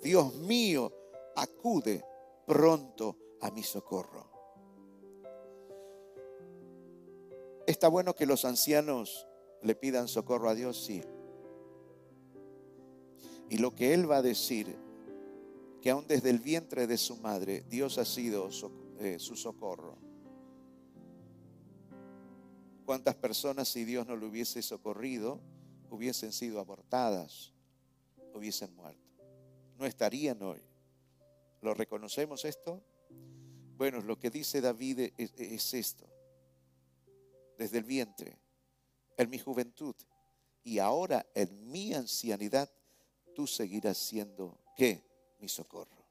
Dios 0.00 0.32
mío, 0.36 0.92
acude 1.34 2.04
pronto 2.46 3.16
a 3.40 3.50
mi 3.50 3.64
socorro. 3.64 4.30
¿Está 7.66 7.88
bueno 7.88 8.14
que 8.14 8.26
los 8.26 8.44
ancianos 8.44 9.26
le 9.62 9.74
pidan 9.74 10.06
socorro 10.06 10.48
a 10.48 10.54
Dios? 10.54 10.80
Sí. 10.84 11.02
Y 13.50 13.58
lo 13.58 13.74
que 13.74 13.92
Él 13.92 14.08
va 14.08 14.18
a 14.18 14.22
decir, 14.22 14.72
que 15.82 15.90
aún 15.90 16.06
desde 16.06 16.30
el 16.30 16.38
vientre 16.38 16.86
de 16.86 16.96
su 16.96 17.16
madre, 17.16 17.64
Dios 17.68 17.98
ha 17.98 18.04
sido 18.04 18.50
eh, 19.00 19.18
su 19.18 19.34
socorro. 19.34 20.05
¿Cuántas 22.86 23.16
personas 23.16 23.66
si 23.68 23.84
Dios 23.84 24.06
no 24.06 24.14
lo 24.14 24.28
hubiese 24.28 24.62
socorrido 24.62 25.40
hubiesen 25.90 26.32
sido 26.32 26.60
abortadas, 26.60 27.52
hubiesen 28.32 28.72
muerto? 28.76 29.02
No 29.76 29.86
estarían 29.86 30.40
hoy. 30.40 30.62
¿Lo 31.62 31.74
reconocemos 31.74 32.44
esto? 32.44 32.80
Bueno, 33.76 34.00
lo 34.02 34.20
que 34.20 34.30
dice 34.30 34.60
David 34.60 35.10
es, 35.18 35.74
esto. 35.74 36.06
Desde 37.58 37.78
el 37.78 37.84
vientre, 37.84 38.38
en 39.16 39.30
mi 39.30 39.40
juventud 39.40 39.96
y 40.62 40.78
ahora 40.78 41.26
en 41.34 41.68
mi 41.68 41.92
ancianidad, 41.92 42.70
tú 43.34 43.48
seguirás 43.48 43.98
siendo, 43.98 44.60
¿qué? 44.76 45.02
Mi 45.40 45.48
socorro. 45.48 46.06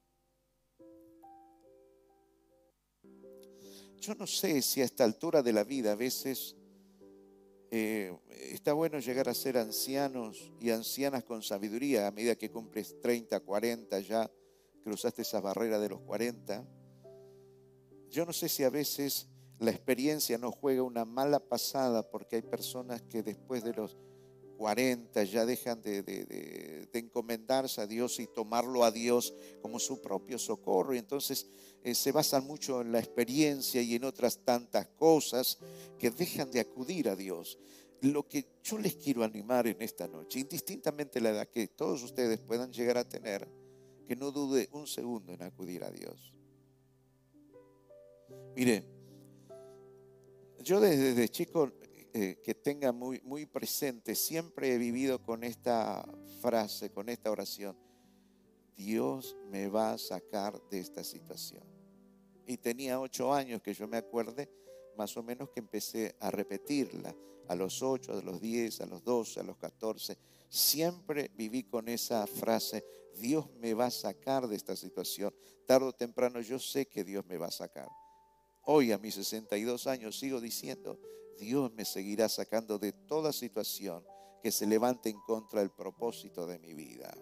Yo 3.98 4.14
no 4.14 4.26
sé 4.26 4.60
si 4.60 4.82
a 4.82 4.84
esta 4.84 5.04
altura 5.04 5.42
de 5.42 5.54
la 5.54 5.64
vida 5.64 5.92
a 5.92 5.96
veces 5.96 6.54
eh, 7.70 8.16
está 8.30 8.72
bueno 8.72 8.98
llegar 8.98 9.28
a 9.28 9.34
ser 9.34 9.58
ancianos 9.58 10.52
y 10.60 10.70
ancianas 10.70 11.24
con 11.24 11.42
sabiduría 11.42 12.06
a 12.06 12.10
medida 12.10 12.36
que 12.36 12.50
cumples 12.50 13.00
30, 13.00 13.40
40 13.40 14.00
ya, 14.00 14.30
cruzaste 14.82 15.22
esa 15.22 15.40
barrera 15.40 15.78
de 15.78 15.88
los 15.88 16.00
40. 16.00 16.64
Yo 18.10 18.24
no 18.24 18.32
sé 18.32 18.48
si 18.48 18.62
a 18.62 18.70
veces 18.70 19.28
la 19.58 19.70
experiencia 19.70 20.38
nos 20.38 20.54
juega 20.54 20.82
una 20.82 21.04
mala 21.04 21.40
pasada 21.40 22.08
porque 22.08 22.36
hay 22.36 22.42
personas 22.42 23.02
que 23.02 23.22
después 23.22 23.64
de 23.64 23.72
los 23.72 23.96
40 24.56 25.24
ya 25.24 25.44
dejan 25.44 25.82
de, 25.82 26.88
encomendarse 26.92 27.80
a 27.80 27.86
Dios 27.86 28.18
y 28.20 28.26
tomarlo 28.26 28.84
a 28.84 28.90
Dios 28.90 29.34
como 29.60 29.78
su 29.78 30.00
propio 30.00 30.38
socorro. 30.38 30.94
Y 30.94 30.98
entonces 30.98 31.46
eh, 31.82 31.94
se 31.94 32.12
basan 32.12 32.46
mucho 32.46 32.80
en 32.80 32.92
la 32.92 32.98
experiencia 32.98 33.82
y 33.82 33.94
en 33.94 34.04
otras 34.04 34.38
tantas 34.44 34.88
cosas 34.88 35.58
que 35.98 36.10
dejan 36.10 36.50
de 36.50 36.60
acudir 36.60 37.08
a 37.08 37.16
Dios. 37.16 37.58
Lo 38.00 38.26
que 38.28 38.46
yo 38.62 38.78
les 38.78 38.96
quiero 38.96 39.24
animar 39.24 39.66
en 39.66 39.80
esta 39.80 40.06
noche, 40.06 40.40
indistintamente 40.40 41.20
la 41.20 41.30
edad 41.30 41.48
que 41.48 41.68
todos 41.68 42.02
ustedes 42.02 42.40
puedan 42.40 42.72
llegar 42.72 42.98
a 42.98 43.08
tener, 43.08 43.48
que 44.06 44.16
no 44.16 44.30
dude 44.30 44.68
un 44.72 44.86
segundo 44.86 45.32
en 45.32 45.42
acudir 45.42 45.82
a 45.84 45.90
Dios. 45.90 46.32
Mire, 48.54 48.84
yo 50.62 50.80
desde 50.80 51.28
chico 51.28 51.70
eh, 52.18 52.40
que 52.42 52.54
tenga 52.54 52.92
muy, 52.92 53.20
muy 53.24 53.44
presente, 53.44 54.14
siempre 54.14 54.72
he 54.72 54.78
vivido 54.78 55.22
con 55.22 55.44
esta 55.44 56.02
frase, 56.40 56.88
con 56.88 57.10
esta 57.10 57.30
oración. 57.30 57.76
Dios 58.74 59.36
me 59.50 59.68
va 59.68 59.92
a 59.92 59.98
sacar 59.98 60.58
de 60.70 60.78
esta 60.78 61.04
situación. 61.04 61.62
Y 62.46 62.56
tenía 62.56 62.98
ocho 62.98 63.34
años 63.34 63.60
que 63.60 63.74
yo 63.74 63.86
me 63.86 63.98
acuerde, 63.98 64.48
más 64.96 65.14
o 65.18 65.22
menos 65.22 65.50
que 65.50 65.60
empecé 65.60 66.16
a 66.18 66.30
repetirla 66.30 67.14
a 67.48 67.54
los 67.54 67.82
ocho, 67.82 68.14
a 68.14 68.22
los 68.22 68.40
diez, 68.40 68.80
a 68.80 68.86
los 68.86 69.04
doce, 69.04 69.40
a 69.40 69.42
los 69.42 69.58
catorce. 69.58 70.16
Siempre 70.48 71.30
viví 71.36 71.64
con 71.64 71.86
esa 71.86 72.26
frase, 72.26 72.82
Dios 73.18 73.50
me 73.60 73.74
va 73.74 73.86
a 73.86 73.90
sacar 73.90 74.48
de 74.48 74.56
esta 74.56 74.74
situación. 74.74 75.34
Tarde 75.66 75.88
o 75.88 75.92
temprano 75.92 76.40
yo 76.40 76.58
sé 76.58 76.86
que 76.86 77.04
Dios 77.04 77.26
me 77.26 77.36
va 77.36 77.48
a 77.48 77.50
sacar. 77.50 77.90
Hoy 78.62 78.92
a 78.92 78.96
mis 78.96 79.16
62 79.16 79.86
años 79.86 80.18
sigo 80.18 80.40
diciendo, 80.40 80.98
Dios 81.38 81.72
me 81.72 81.84
seguirá 81.84 82.28
sacando 82.28 82.78
de 82.78 82.92
toda 82.92 83.32
situación 83.32 84.04
que 84.42 84.52
se 84.52 84.66
levante 84.66 85.08
en 85.08 85.20
contra 85.26 85.60
del 85.60 85.70
propósito 85.70 86.46
de 86.46 86.58
mi 86.58 86.74
vida. 86.74 87.14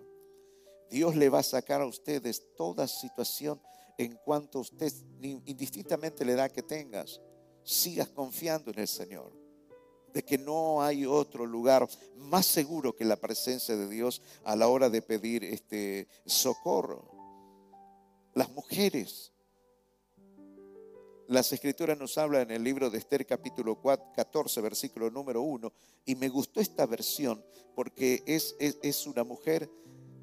Dios 0.90 1.16
le 1.16 1.28
va 1.28 1.40
a 1.40 1.42
sacar 1.42 1.80
a 1.80 1.86
ustedes 1.86 2.54
toda 2.54 2.86
situación 2.86 3.60
en 3.98 4.16
cuanto 4.24 4.60
usted, 4.60 4.92
indistintamente 5.20 6.24
la 6.24 6.32
edad 6.32 6.50
que 6.50 6.62
tengas, 6.62 7.20
sigas 7.62 8.08
confiando 8.08 8.70
en 8.70 8.80
el 8.80 8.88
Señor. 8.88 9.32
De 10.12 10.24
que 10.24 10.38
no 10.38 10.80
hay 10.82 11.06
otro 11.06 11.44
lugar 11.44 11.88
más 12.16 12.46
seguro 12.46 12.94
que 12.94 13.04
la 13.04 13.16
presencia 13.16 13.76
de 13.76 13.88
Dios 13.88 14.22
a 14.44 14.54
la 14.54 14.68
hora 14.68 14.88
de 14.88 15.02
pedir 15.02 15.42
este 15.42 16.06
socorro. 16.24 17.10
Las 18.34 18.48
mujeres 18.50 19.33
las 21.28 21.52
escrituras 21.52 21.98
nos 21.98 22.18
hablan 22.18 22.42
en 22.42 22.50
el 22.52 22.64
libro 22.64 22.90
de 22.90 22.98
Esther 22.98 23.26
capítulo 23.26 23.80
14, 23.80 24.60
versículo 24.60 25.10
número 25.10 25.42
1, 25.42 25.72
y 26.04 26.14
me 26.16 26.28
gustó 26.28 26.60
esta 26.60 26.86
versión 26.86 27.44
porque 27.74 28.22
es, 28.26 28.56
es, 28.58 29.06
una 29.06 29.24
mujer 29.24 29.68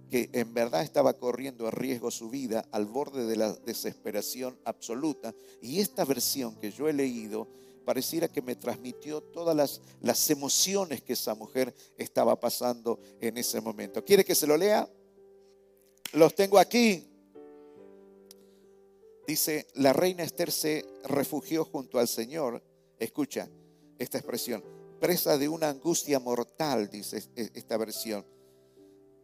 que 0.09 0.29
en 0.33 0.53
verdad 0.53 0.83
estaba 0.83 1.13
corriendo 1.13 1.67
a 1.67 1.71
riesgo 1.71 2.11
su 2.11 2.29
vida 2.29 2.65
al 2.71 2.85
borde 2.85 3.25
de 3.25 3.35
la 3.35 3.53
desesperación 3.53 4.57
absoluta. 4.65 5.33
Y 5.61 5.79
esta 5.79 6.05
versión 6.05 6.55
que 6.55 6.71
yo 6.71 6.87
he 6.87 6.93
leído 6.93 7.47
pareciera 7.85 8.27
que 8.27 8.41
me 8.41 8.55
transmitió 8.55 9.21
todas 9.21 9.55
las, 9.55 9.81
las 10.01 10.29
emociones 10.29 11.01
que 11.01 11.13
esa 11.13 11.35
mujer 11.35 11.73
estaba 11.97 12.39
pasando 12.39 12.99
en 13.19 13.37
ese 13.37 13.59
momento. 13.59 14.03
¿Quiere 14.03 14.23
que 14.23 14.35
se 14.35 14.47
lo 14.47 14.55
lea? 14.55 14.87
Los 16.13 16.35
tengo 16.35 16.59
aquí. 16.59 17.10
Dice, 19.27 19.67
la 19.75 19.93
reina 19.93 20.23
Esther 20.23 20.51
se 20.51 20.85
refugió 21.03 21.65
junto 21.65 21.99
al 21.99 22.07
Señor. 22.07 22.63
Escucha 22.99 23.49
esta 23.97 24.17
expresión, 24.17 24.63
presa 24.99 25.37
de 25.37 25.47
una 25.47 25.69
angustia 25.69 26.19
mortal, 26.19 26.89
dice 26.89 27.23
esta 27.35 27.77
versión. 27.77 28.25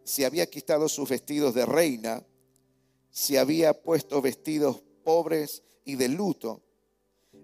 Se 0.03 0.25
había 0.25 0.45
quitado 0.47 0.87
sus 0.87 1.09
vestidos 1.09 1.53
de 1.53 1.65
reina, 1.65 2.25
se 3.09 3.39
había 3.39 3.73
puesto 3.73 4.21
vestidos 4.21 4.81
pobres 5.03 5.63
y 5.83 5.95
de 5.95 6.07
luto. 6.09 6.61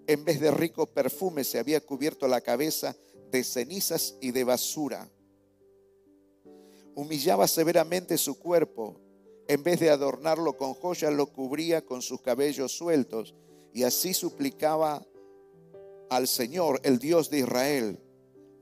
En 0.08 0.24
vez 0.24 0.39
de 0.39 0.52
rico 0.52 0.86
perfume 0.86 1.44
se 1.44 1.60
había 1.60 1.82
cubierto 1.82 2.28
la 2.28 2.42
cabeza 2.42 2.96
de 3.32 3.44
cenizas 3.44 4.16
y 4.22 4.32
de 4.32 4.44
basura. 4.44 5.10
Humillaba 6.96 7.48
severamente 7.48 8.18
su 8.18 8.38
cuerpo 8.38 9.03
en 9.47 9.63
vez 9.63 9.79
de 9.79 9.89
adornarlo 9.89 10.58
con 10.58 10.73
joyas, 10.73 11.13
lo 11.13 11.27
cubría 11.27 11.86
con 11.86 12.01
sus 12.01 12.21
cabellos 12.21 12.71
sueltos 12.71 13.34
y 13.73 13.84
así 13.84 14.13
suplicaba 14.13 15.06
al 16.10 16.27
Señor, 16.27 16.79
el 16.84 16.99
Dios 16.99 17.29
de 17.29 17.39
Israel, 17.39 17.99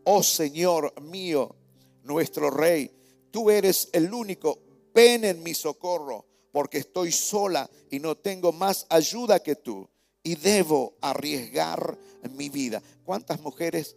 oh 0.05 0.23
Señor 0.23 0.99
mío, 1.01 1.55
nuestro 2.03 2.49
Rey, 2.49 2.91
tú 3.29 3.49
eres 3.49 3.89
el 3.93 4.13
único, 4.13 4.59
ven 4.93 5.25
en 5.25 5.43
mi 5.43 5.53
socorro, 5.53 6.25
porque 6.51 6.79
estoy 6.79 7.11
sola 7.11 7.69
y 7.89 7.99
no 7.99 8.15
tengo 8.15 8.51
más 8.51 8.85
ayuda 8.89 9.41
que 9.41 9.55
tú 9.55 9.87
y 10.23 10.35
debo 10.35 10.95
arriesgar 11.01 11.97
mi 12.31 12.49
vida. 12.49 12.81
¿Cuántas 13.03 13.41
mujeres 13.41 13.95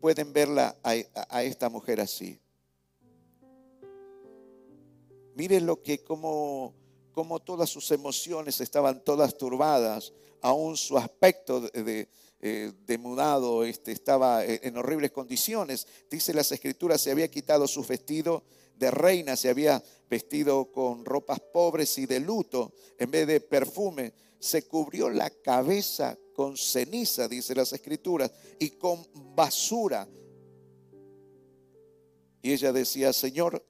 pueden 0.00 0.32
verla 0.32 0.76
a, 0.82 1.42
esta 1.42 1.68
mujer 1.68 2.00
así? 2.00 2.38
Miren 5.34 5.66
lo 5.66 5.82
que 5.82 6.02
como, 6.02 6.74
como 7.12 7.40
todas 7.40 7.70
sus 7.70 7.90
emociones 7.90 8.60
estaban 8.60 9.02
todas 9.04 9.36
turbadas, 9.36 10.12
aún 10.40 10.76
su 10.76 10.98
aspecto 10.98 11.60
de, 11.60 12.08
eh, 12.40 12.98
mudado 12.98 13.64
este, 13.64 13.92
estaba 13.92 14.44
en 14.44 14.76
horribles 14.76 15.12
condiciones. 15.12 15.86
Dice 16.10 16.34
las 16.34 16.52
escrituras, 16.52 17.00
se 17.00 17.10
había 17.10 17.30
quitado 17.30 17.66
sus 17.66 17.86
vestidos 17.86 18.42
de 18.76 18.90
reina, 18.90 19.36
se 19.36 19.48
había 19.48 19.82
vestido 20.10 20.70
con 20.72 21.04
ropas 21.04 21.40
pobres 21.40 21.96
y 21.98 22.06
de 22.06 22.20
luto, 22.20 22.72
en 22.98 23.10
vez 23.10 23.26
de 23.26 23.40
perfume, 23.40 24.12
se 24.38 24.66
cubrió 24.66 25.08
la 25.08 25.30
cabeza 25.30 26.18
con 26.34 26.56
ceniza, 26.56 27.28
dice 27.28 27.54
las 27.54 27.72
escrituras, 27.72 28.32
y 28.58 28.70
con 28.70 29.06
basura. 29.36 30.08
Y 32.42 32.52
ella 32.52 32.72
decía, 32.72 33.12
Señor, 33.12 33.64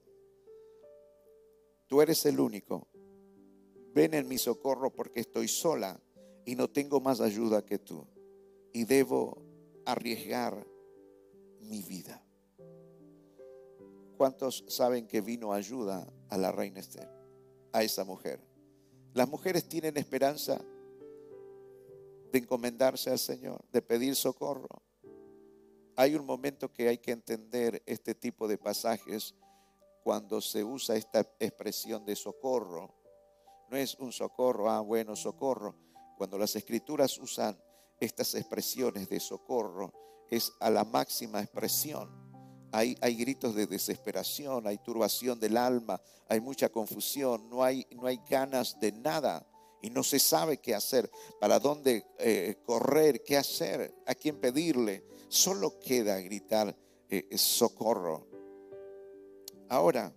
Tú 1.93 2.01
eres 2.01 2.25
el 2.25 2.39
único. 2.39 2.87
Ven 3.93 4.15
en 4.15 4.27
mi 4.27 4.39
socorro 4.39 4.89
porque 4.89 5.19
estoy 5.19 5.47
sola 5.47 6.01
y 6.43 6.55
no 6.55 6.67
tengo 6.67 6.99
más 6.99 7.21
ayuda 7.21 7.63
que 7.63 7.77
tú. 7.77 8.03
Y 8.73 8.85
debo 8.85 9.43
arriesgar 9.85 10.65
mi 11.59 11.83
vida. 11.83 12.19
¿Cuántos 14.17 14.65
saben 14.67 15.05
que 15.05 15.21
vino 15.21 15.53
ayuda 15.53 16.11
a 16.29 16.37
la 16.39 16.51
reina 16.51 16.79
Esther? 16.79 17.07
A 17.73 17.83
esa 17.83 18.03
mujer. 18.03 18.39
Las 19.13 19.29
mujeres 19.29 19.69
tienen 19.69 19.95
esperanza 19.95 20.59
de 22.31 22.39
encomendarse 22.39 23.11
al 23.11 23.19
Señor, 23.19 23.63
de 23.71 23.83
pedir 23.83 24.15
socorro. 24.15 24.81
Hay 25.95 26.15
un 26.15 26.25
momento 26.25 26.73
que 26.73 26.87
hay 26.87 26.97
que 26.97 27.11
entender 27.11 27.83
este 27.85 28.15
tipo 28.15 28.47
de 28.47 28.57
pasajes 28.57 29.35
cuando 30.03 30.41
se 30.41 30.63
usa 30.63 30.95
esta 30.95 31.21
expresión 31.39 32.05
de 32.05 32.15
socorro. 32.15 32.93
No 33.69 33.77
es 33.77 33.95
un 33.95 34.11
socorro, 34.11 34.69
ah, 34.69 34.81
bueno, 34.81 35.15
socorro. 35.15 35.75
Cuando 36.17 36.37
las 36.37 36.55
escrituras 36.55 37.17
usan 37.17 37.57
estas 37.99 38.35
expresiones 38.35 39.09
de 39.09 39.19
socorro, 39.19 39.93
es 40.29 40.51
a 40.59 40.69
la 40.69 40.83
máxima 40.83 41.41
expresión. 41.41 42.21
Hay, 42.71 42.97
hay, 43.01 43.15
gritos 43.15 43.55
de 43.55 43.67
desesperación, 43.67 44.67
hay 44.67 44.79
turbación 44.79 45.39
del 45.39 45.57
alma, 45.57 46.01
hay 46.27 46.39
mucha 46.39 46.69
confusión, 46.69 47.49
no 47.49 47.63
hay, 47.63 47.85
no 47.91 48.07
hay 48.07 48.19
ganas 48.29 48.79
de 48.79 48.91
nada. 48.91 49.47
y 49.81 49.89
no 49.89 50.01
se 50.01 50.17
sabe 50.17 50.59
qué 50.59 50.73
hacer, 50.73 51.11
para 51.41 51.59
dónde 51.59 52.05
eh, 52.17 52.55
correr, 52.65 53.21
qué 53.21 53.35
hacer, 53.35 53.93
a 54.07 54.15
quién 54.15 54.39
pedirle. 54.39 55.03
Solo 55.27 55.77
queda 55.79 56.19
gritar 56.21 56.73
eh, 57.09 57.37
socorro. 57.37 58.32
Ahora, 59.69 60.13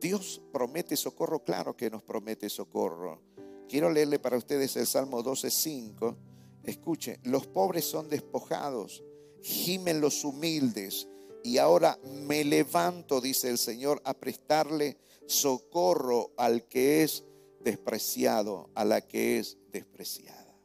Dios 0.00 0.40
promete 0.52 0.96
socorro, 0.96 1.44
claro 1.44 1.76
que 1.76 1.90
nos 1.90 2.02
promete 2.02 2.48
socorro. 2.48 3.22
Quiero 3.68 3.90
leerle 3.90 4.18
para 4.18 4.38
ustedes 4.38 4.74
el 4.76 4.86
Salmo 4.86 5.22
12.5. 5.22 6.16
Escuche, 6.64 7.20
los 7.24 7.46
pobres 7.46 7.84
son 7.84 8.08
despojados, 8.08 9.04
gimen 9.42 10.00
los 10.00 10.24
humildes, 10.24 11.06
y 11.42 11.58
ahora 11.58 11.98
me 12.26 12.44
levanto, 12.44 13.20
dice 13.20 13.48
el 13.48 13.58
Señor, 13.58 14.00
a 14.04 14.14
prestarle 14.14 14.98
socorro 15.26 16.32
al 16.36 16.66
que 16.66 17.02
es 17.02 17.24
despreciado, 17.60 18.70
a 18.74 18.84
la 18.84 19.00
que 19.00 19.38
es 19.38 19.58
despreciada. 19.70 20.58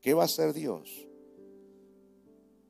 ¿Qué 0.00 0.14
va 0.14 0.22
a 0.22 0.26
hacer 0.26 0.52
Dios? 0.54 1.06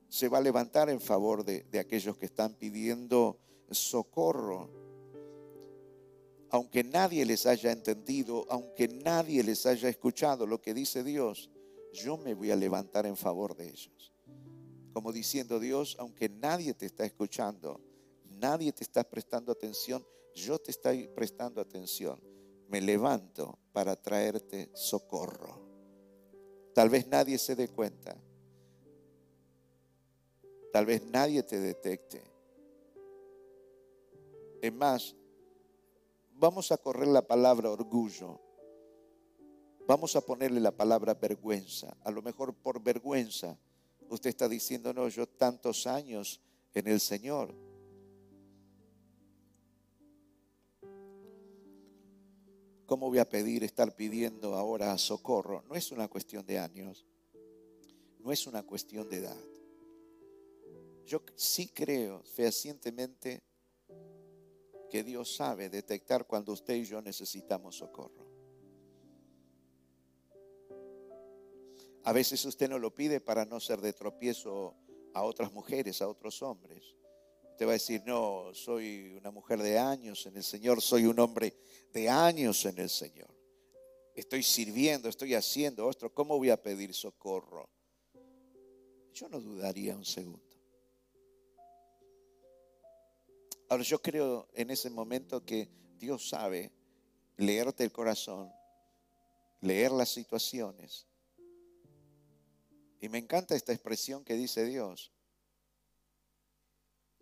Se 0.08 0.28
va 0.28 0.38
a 0.38 0.42
levantar 0.42 0.88
en 0.88 1.00
favor 1.00 1.44
de, 1.44 1.64
de 1.64 1.78
aquellos 1.78 2.16
que 2.16 2.26
están 2.26 2.54
pidiendo 2.54 3.38
socorro. 3.70 4.68
Aunque 6.50 6.82
nadie 6.82 7.24
les 7.26 7.46
haya 7.46 7.72
entendido, 7.72 8.46
aunque 8.48 8.88
nadie 8.88 9.42
les 9.42 9.66
haya 9.66 9.88
escuchado 9.88 10.46
lo 10.46 10.60
que 10.60 10.72
dice 10.72 11.04
Dios, 11.04 11.50
yo 11.92 12.16
me 12.16 12.34
voy 12.34 12.50
a 12.50 12.56
levantar 12.56 13.06
en 13.06 13.16
favor 13.16 13.56
de 13.56 13.68
ellos. 13.68 14.12
Como 14.92 15.12
diciendo 15.12 15.60
Dios, 15.60 15.96
aunque 15.98 16.28
nadie 16.28 16.74
te 16.74 16.86
está 16.86 17.04
escuchando, 17.04 17.80
nadie 18.40 18.72
te 18.72 18.82
está 18.82 19.04
prestando 19.04 19.52
atención, 19.52 20.04
yo 20.34 20.58
te 20.58 20.70
estoy 20.70 21.08
prestando 21.08 21.60
atención 21.60 22.18
me 22.68 22.80
levanto 22.80 23.58
para 23.72 23.96
traerte 23.96 24.70
socorro. 24.74 25.66
Tal 26.74 26.88
vez 26.90 27.08
nadie 27.08 27.38
se 27.38 27.56
dé 27.56 27.68
cuenta. 27.68 28.16
Tal 30.72 30.86
vez 30.86 31.02
nadie 31.02 31.42
te 31.42 31.58
detecte. 31.58 32.22
Es 34.60 34.72
más, 34.72 35.16
vamos 36.34 36.72
a 36.72 36.76
correr 36.76 37.08
la 37.08 37.26
palabra 37.26 37.70
orgullo. 37.70 38.40
Vamos 39.86 40.16
a 40.16 40.20
ponerle 40.20 40.60
la 40.60 40.76
palabra 40.76 41.14
vergüenza. 41.14 41.96
A 42.02 42.10
lo 42.10 42.22
mejor 42.22 42.54
por 42.54 42.82
vergüenza 42.82 43.58
usted 44.10 44.30
está 44.30 44.48
diciendo, 44.48 44.92
no, 44.92 45.08
yo 45.08 45.26
tantos 45.26 45.86
años 45.86 46.40
en 46.74 46.88
el 46.88 47.00
Señor 47.00 47.54
¿Cómo 52.88 53.10
voy 53.10 53.18
a 53.18 53.28
pedir 53.28 53.64
estar 53.64 53.94
pidiendo 53.94 54.54
ahora 54.54 54.96
socorro? 54.96 55.62
No 55.68 55.74
es 55.74 55.92
una 55.92 56.08
cuestión 56.08 56.46
de 56.46 56.58
años, 56.58 57.04
no 58.18 58.32
es 58.32 58.46
una 58.46 58.62
cuestión 58.62 59.06
de 59.10 59.18
edad. 59.18 59.36
Yo 61.04 61.20
sí 61.34 61.68
creo 61.68 62.22
fehacientemente 62.22 63.42
que 64.88 65.04
Dios 65.04 65.34
sabe 65.34 65.68
detectar 65.68 66.26
cuando 66.26 66.52
usted 66.52 66.74
y 66.74 66.84
yo 66.84 67.00
necesitamos 67.00 67.76
socorro. 67.76 68.26
A 72.04 72.12
veces 72.12 72.44
usted 72.44 72.70
no 72.70 72.78
lo 72.78 72.94
pide 72.94 73.20
para 73.20 73.44
no 73.44 73.60
ser 73.60 73.80
de 73.80 73.92
tropiezo 73.92 74.74
a 75.12 75.22
otras 75.22 75.52
mujeres, 75.52 76.00
a 76.00 76.08
otros 76.08 76.42
hombres. 76.42 76.94
Te 77.58 77.64
va 77.64 77.72
a 77.72 77.74
decir, 77.74 78.02
no, 78.06 78.54
soy 78.54 79.14
una 79.18 79.30
mujer 79.30 79.60
de 79.60 79.78
años 79.78 80.24
en 80.26 80.36
el 80.36 80.44
Señor, 80.44 80.80
soy 80.80 81.06
un 81.06 81.18
hombre 81.18 81.56
de 81.92 82.08
años 82.08 82.64
en 82.64 82.78
el 82.78 82.88
Señor. 82.88 83.28
Estoy 84.14 84.42
sirviendo, 84.42 85.08
estoy 85.08 85.34
haciendo 85.34 85.86
ostro, 85.86 86.14
¿cómo 86.14 86.38
voy 86.38 86.50
a 86.50 86.62
pedir 86.62 86.94
socorro? 86.94 87.68
Yo 89.12 89.28
no 89.28 89.40
dudaría 89.40 89.96
un 89.96 90.04
segundo. 90.04 90.47
Ahora 93.68 93.82
yo 93.82 94.00
creo 94.00 94.48
en 94.54 94.70
ese 94.70 94.88
momento 94.90 95.44
que 95.44 95.68
Dios 95.98 96.28
sabe 96.28 96.72
leerte 97.36 97.84
el 97.84 97.92
corazón, 97.92 98.52
leer 99.60 99.92
las 99.92 100.08
situaciones. 100.08 101.06
Y 103.00 103.08
me 103.08 103.18
encanta 103.18 103.54
esta 103.54 103.72
expresión 103.72 104.24
que 104.24 104.34
dice 104.34 104.64
Dios 104.64 105.12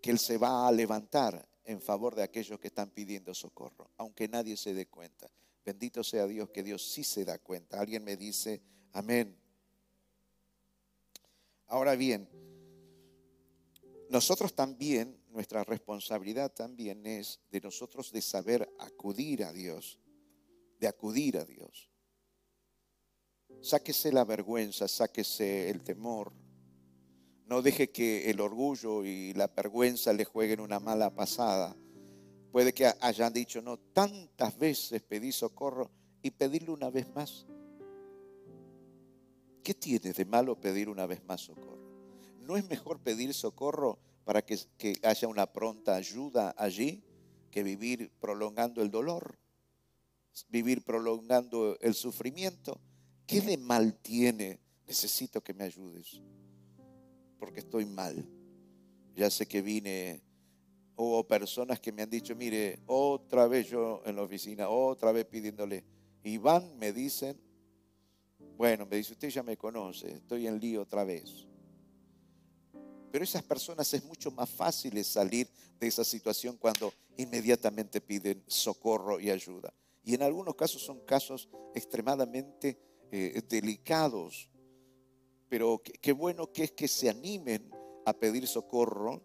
que 0.01 0.11
Él 0.11 0.19
se 0.19 0.39
va 0.39 0.69
a 0.69 0.73
levantar 0.73 1.49
en 1.65 1.81
favor 1.81 2.15
de 2.15 2.23
aquellos 2.23 2.61
que 2.61 2.69
están 2.69 2.91
pidiendo 2.91 3.35
socorro, 3.35 3.91
aunque 3.97 4.29
nadie 4.29 4.57
se 4.57 4.73
dé 4.73 4.87
cuenta. 4.87 5.29
Bendito 5.65 6.05
sea 6.05 6.29
Dios 6.29 6.51
que 6.51 6.63
Dios 6.63 6.89
sí 6.89 7.03
se 7.03 7.25
da 7.25 7.39
cuenta. 7.41 7.81
Alguien 7.81 8.05
me 8.05 8.17
dice, 8.17 8.63
amén. 8.93 9.37
Ahora 11.67 11.97
bien, 11.97 12.29
nosotros 14.09 14.55
también, 14.55 15.21
nuestra 15.37 15.65
responsabilidad 15.65 16.51
también 16.51 17.05
es 17.05 17.41
de 17.51 17.61
nosotros 17.61 18.11
de 18.11 18.23
saber 18.23 18.73
acudir 18.79 19.45
a 19.45 19.53
Dios, 19.53 20.01
de 20.81 20.89
acudir 20.89 21.37
a 21.37 21.45
Dios. 21.45 21.91
Sáquese 23.61 24.13
la 24.13 24.25
vergüenza, 24.25 24.89
sáquese 24.89 25.69
el 25.69 25.85
temor, 25.85 26.33
no 27.45 27.61
deje 27.61 27.91
que 27.91 28.31
el 28.31 28.41
orgullo 28.41 29.05
y 29.05 29.35
la 29.35 29.49
vergüenza 29.49 30.15
le 30.15 30.25
jueguen 30.25 30.59
una 30.59 30.81
mala 30.81 31.15
pasada. 31.15 31.77
Puede 32.51 32.73
que 32.73 32.91
hayan 32.99 33.35
dicho, 33.35 33.61
no, 33.61 33.77
tantas 33.77 34.59
veces 34.59 35.03
pedí 35.03 35.33
socorro 35.33 35.91
y 36.23 36.31
pedirle 36.31 36.71
una 36.71 36.89
vez 36.89 37.15
más. 37.15 37.47
¿Qué 39.63 39.75
tiene 39.75 40.15
de 40.15 40.25
malo 40.25 40.59
pedir 40.59 40.89
una 40.89 41.05
vez 41.05 41.23
más 41.25 41.43
socorro? 41.43 41.77
¿No 42.41 42.57
es 42.57 42.67
mejor 42.71 43.01
pedir 43.01 43.35
socorro 43.35 43.99
para 44.27 44.43
que, 44.43 44.59
haya 45.05 45.29
una 45.29 45.47
pronta 45.47 45.95
ayuda 45.95 46.53
allí 46.59 47.05
que 47.53 47.63
vivir 47.63 48.11
prolongando 48.19 48.83
el 48.83 48.91
dolor? 48.91 49.39
Vivir 50.49 50.83
prolongando 50.83 51.79
el 51.81 51.95
sufrimiento. 51.95 52.81
¿Qué 53.25 53.41
de 53.41 53.57
mal 53.57 53.95
tiene? 53.95 54.59
Necesito 54.85 55.41
que 55.41 55.55
me 55.55 55.63
ayudes 55.63 56.21
porque 57.39 57.61
estoy 57.61 57.85
mal. 57.85 58.27
Ya 59.15 59.31
sé 59.31 59.47
que 59.47 59.63
vine, 59.63 60.21
hubo 60.97 61.25
personas 61.25 61.79
que 61.79 61.93
me 61.93 62.03
han 62.03 62.11
dicho, 62.11 62.35
mire, 62.35 62.81
otra 62.87 63.47
vez 63.47 63.69
yo 63.69 64.03
en 64.05 64.17
la 64.17 64.23
oficina, 64.23 64.69
otra 64.69 65.13
vez 65.13 65.25
pidiéndole. 65.27 65.85
Y 66.25 66.39
van, 66.39 66.77
me 66.79 66.93
dicen, 66.93 67.41
bueno, 68.57 68.87
me 68.87 68.97
dice, 68.97 69.13
usted 69.13 69.29
ya 69.29 69.45
me 69.45 69.57
conoce, 69.57 70.15
estoy 70.15 70.49
en 70.49 70.59
lío 70.59 70.83
otra 70.83 71.05
vez. 71.05 71.47
Pero 73.11 73.25
esas 73.25 73.43
personas 73.43 73.93
es 73.95 74.05
mucho 74.05 74.31
más 74.31 74.49
fácil 74.49 75.03
salir 75.05 75.49
de 75.79 75.87
esa 75.87 76.05
situación 76.05 76.57
cuando 76.57 76.93
inmediatamente 77.17 78.01
piden 78.01 78.43
socorro 78.47 79.21
y 79.21 79.31
ayuda. 79.31 79.73
Y 80.05 80.15
en 80.15 80.23
algunos 80.23 80.55
casos 80.55 80.83
son 80.83 81.01
casos 81.01 81.49
extremadamente 81.75 82.79
eh, 83.11 83.43
delicados 83.49 84.51
pero 85.49 85.81
qué, 86.01 86.13
bueno 86.13 86.53
que 86.53 86.65
es 86.65 86.73
que 86.73 86.89
se 86.89 87.09
animen 87.09 87.71
a 88.05 88.13
pedir 88.13 88.47
socorro. 88.47 89.23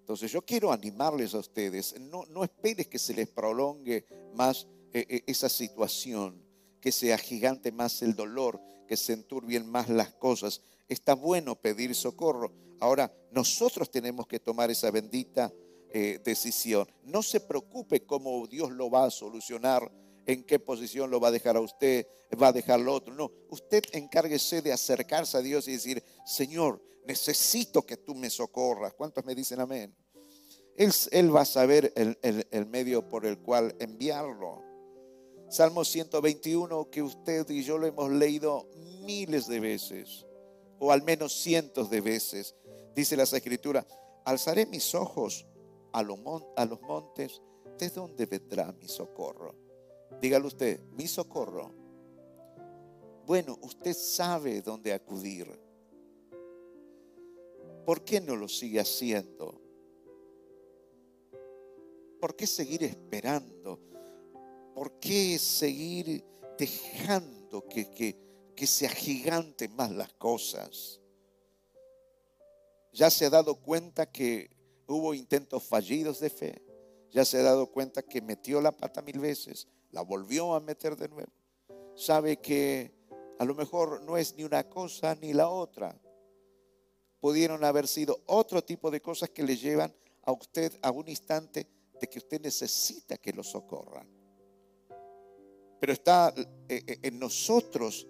Entonces 0.00 0.30
yo 0.30 0.42
quiero 0.42 0.72
animarles 0.72 1.34
a 1.34 1.38
ustedes, 1.38 1.98
no, 1.98 2.26
no 2.26 2.44
esperes 2.44 2.88
que 2.88 2.98
se 2.98 3.14
les 3.14 3.28
prolongue 3.28 4.04
más 4.34 4.66
eh, 4.92 5.06
eh, 5.08 5.24
esa 5.26 5.48
situación, 5.48 6.44
que 6.80 6.92
se 6.92 7.14
agigante 7.14 7.72
más 7.72 8.02
el 8.02 8.14
dolor, 8.14 8.60
que 8.86 8.96
se 8.96 9.14
enturbien 9.14 9.66
más 9.66 9.88
las 9.88 10.12
cosas. 10.14 10.60
Está 10.88 11.14
bueno 11.14 11.56
pedir 11.56 11.94
socorro. 11.94 12.52
Ahora, 12.80 13.12
nosotros 13.30 13.90
tenemos 13.90 14.26
que 14.26 14.40
tomar 14.40 14.70
esa 14.70 14.90
bendita 14.90 15.52
eh, 15.90 16.20
decisión. 16.24 16.88
No 17.04 17.22
se 17.22 17.40
preocupe 17.40 18.04
cómo 18.04 18.46
Dios 18.46 18.70
lo 18.72 18.90
va 18.90 19.04
a 19.04 19.10
solucionar 19.10 19.90
en 20.26 20.42
qué 20.44 20.58
posición 20.58 21.10
lo 21.10 21.20
va 21.20 21.28
a 21.28 21.32
dejar 21.32 21.56
a 21.56 21.60
usted, 21.60 22.06
va 22.40 22.48
a 22.48 22.52
dejar 22.52 22.80
al 22.80 22.88
otro. 22.88 23.14
No, 23.14 23.30
usted 23.50 23.84
encárguese 23.92 24.62
de 24.62 24.72
acercarse 24.72 25.36
a 25.36 25.42
Dios 25.42 25.68
y 25.68 25.72
decir, 25.72 26.02
Señor, 26.24 26.82
necesito 27.06 27.82
que 27.82 27.96
tú 27.96 28.14
me 28.14 28.30
socorras. 28.30 28.94
¿Cuántos 28.94 29.24
me 29.24 29.34
dicen 29.34 29.60
amén? 29.60 29.94
Él, 30.76 31.34
va 31.34 31.42
a 31.42 31.44
saber 31.44 31.92
el, 31.94 32.18
el 32.50 32.66
medio 32.66 33.08
por 33.08 33.26
el 33.26 33.38
cual 33.38 33.76
enviarlo. 33.78 34.62
Salmo 35.48 35.84
121 35.84 36.90
que 36.90 37.02
usted 37.02 37.48
y 37.50 37.62
yo 37.62 37.78
lo 37.78 37.86
hemos 37.86 38.10
leído 38.10 38.68
miles 39.04 39.46
de 39.46 39.60
veces, 39.60 40.26
o 40.80 40.90
al 40.90 41.02
menos 41.02 41.32
cientos 41.32 41.90
de 41.90 42.00
veces. 42.00 42.56
Dice 42.94 43.16
las 43.16 43.32
escrituras, 43.32 43.86
alzaré 44.24 44.66
mis 44.66 44.94
ojos 44.94 45.46
a 45.92 46.02
los 46.02 46.18
montes, 46.82 47.42
¿de 47.78 47.88
dónde 47.90 48.26
vendrá 48.26 48.72
mi 48.72 48.88
socorro? 48.88 49.54
Dígale 50.20 50.46
usted, 50.46 50.80
mi 50.92 51.06
socorro. 51.06 51.72
Bueno, 53.26 53.58
usted 53.62 53.94
sabe 53.94 54.62
dónde 54.62 54.92
acudir. 54.92 55.48
¿Por 57.84 58.04
qué 58.04 58.20
no 58.20 58.36
lo 58.36 58.48
sigue 58.48 58.80
haciendo? 58.80 59.60
¿Por 62.20 62.36
qué 62.36 62.46
seguir 62.46 62.84
esperando? 62.84 63.80
¿Por 64.74 64.98
qué 64.98 65.38
seguir 65.38 66.24
dejando 66.58 67.66
que, 67.68 67.90
que, 67.90 68.16
que 68.54 68.66
se 68.66 68.86
agiganten 68.86 69.74
más 69.74 69.90
las 69.90 70.12
cosas. 70.14 71.00
Ya 72.94 73.10
se 73.10 73.26
ha 73.26 73.30
dado 73.30 73.56
cuenta 73.56 74.06
que 74.06 74.50
hubo 74.86 75.14
intentos 75.14 75.64
fallidos 75.64 76.20
de 76.20 76.30
fe. 76.30 76.62
Ya 77.10 77.24
se 77.24 77.38
ha 77.38 77.42
dado 77.42 77.66
cuenta 77.66 78.02
que 78.02 78.22
metió 78.22 78.60
la 78.60 78.70
pata 78.70 79.02
mil 79.02 79.18
veces, 79.18 79.66
la 79.90 80.02
volvió 80.02 80.54
a 80.54 80.60
meter 80.60 80.96
de 80.96 81.08
nuevo. 81.08 81.32
Sabe 81.96 82.36
que 82.36 82.94
a 83.40 83.44
lo 83.44 83.56
mejor 83.56 84.00
no 84.02 84.16
es 84.16 84.36
ni 84.36 84.44
una 84.44 84.68
cosa 84.68 85.16
ni 85.16 85.32
la 85.32 85.48
otra. 85.48 86.00
Pudieron 87.18 87.64
haber 87.64 87.88
sido 87.88 88.22
otro 88.26 88.62
tipo 88.62 88.92
de 88.92 89.02
cosas 89.02 89.30
que 89.30 89.42
le 89.42 89.56
llevan 89.56 89.92
a 90.22 90.30
usted 90.30 90.72
a 90.80 90.92
un 90.92 91.08
instante 91.08 91.66
de 92.00 92.06
que 92.06 92.18
usted 92.18 92.40
necesita 92.40 93.16
que 93.16 93.32
lo 93.32 93.42
socorran. 93.42 94.08
Pero 95.80 95.92
está 95.92 96.32
eh, 96.68 96.82
eh, 96.86 96.98
en 97.02 97.18
nosotros 97.18 98.06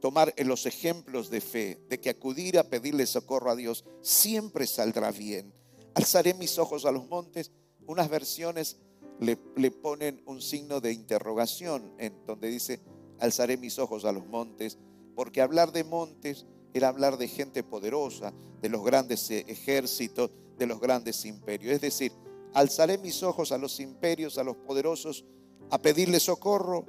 tomar 0.00 0.34
los 0.38 0.66
ejemplos 0.66 1.30
de 1.30 1.40
fe, 1.40 1.80
de 1.88 2.00
que 2.00 2.10
acudir 2.10 2.58
a 2.58 2.64
pedirle 2.64 3.06
socorro 3.06 3.50
a 3.50 3.56
Dios 3.56 3.84
siempre 4.00 4.66
saldrá 4.66 5.10
bien. 5.12 5.52
Alzaré 5.94 6.34
mis 6.34 6.58
ojos 6.58 6.84
a 6.84 6.92
los 6.92 7.08
montes. 7.08 7.52
Unas 7.86 8.08
versiones 8.08 8.78
le, 9.18 9.38
le 9.56 9.70
ponen 9.70 10.22
un 10.26 10.40
signo 10.40 10.80
de 10.80 10.92
interrogación 10.92 11.94
en 11.98 12.24
donde 12.26 12.48
dice, 12.48 12.80
alzaré 13.18 13.56
mis 13.56 13.78
ojos 13.78 14.04
a 14.04 14.12
los 14.12 14.26
montes, 14.26 14.78
porque 15.14 15.42
hablar 15.42 15.72
de 15.72 15.84
montes 15.84 16.46
era 16.72 16.88
hablar 16.88 17.18
de 17.18 17.28
gente 17.28 17.62
poderosa, 17.62 18.32
de 18.60 18.68
los 18.68 18.84
grandes 18.84 19.30
eh, 19.30 19.44
ejércitos, 19.48 20.30
de 20.58 20.66
los 20.66 20.80
grandes 20.80 21.24
imperios. 21.24 21.74
Es 21.74 21.80
decir, 21.80 22.12
alzaré 22.54 22.98
mis 22.98 23.22
ojos 23.22 23.52
a 23.52 23.58
los 23.58 23.80
imperios, 23.80 24.38
a 24.38 24.44
los 24.44 24.56
poderosos, 24.56 25.24
a 25.70 25.78
pedirle 25.78 26.20
socorro. 26.20 26.86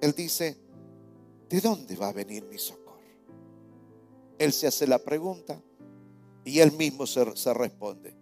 Él 0.00 0.12
dice, 0.12 0.56
¿de 1.50 1.60
dónde 1.60 1.96
va 1.96 2.08
a 2.08 2.12
venir 2.14 2.46
mi 2.46 2.56
socorro? 2.56 2.96
Él 4.38 4.54
se 4.54 4.66
hace 4.66 4.86
la 4.86 4.98
pregunta 4.98 5.60
y 6.44 6.60
él 6.60 6.72
mismo 6.72 7.06
se, 7.06 7.52
responde. 7.52 8.14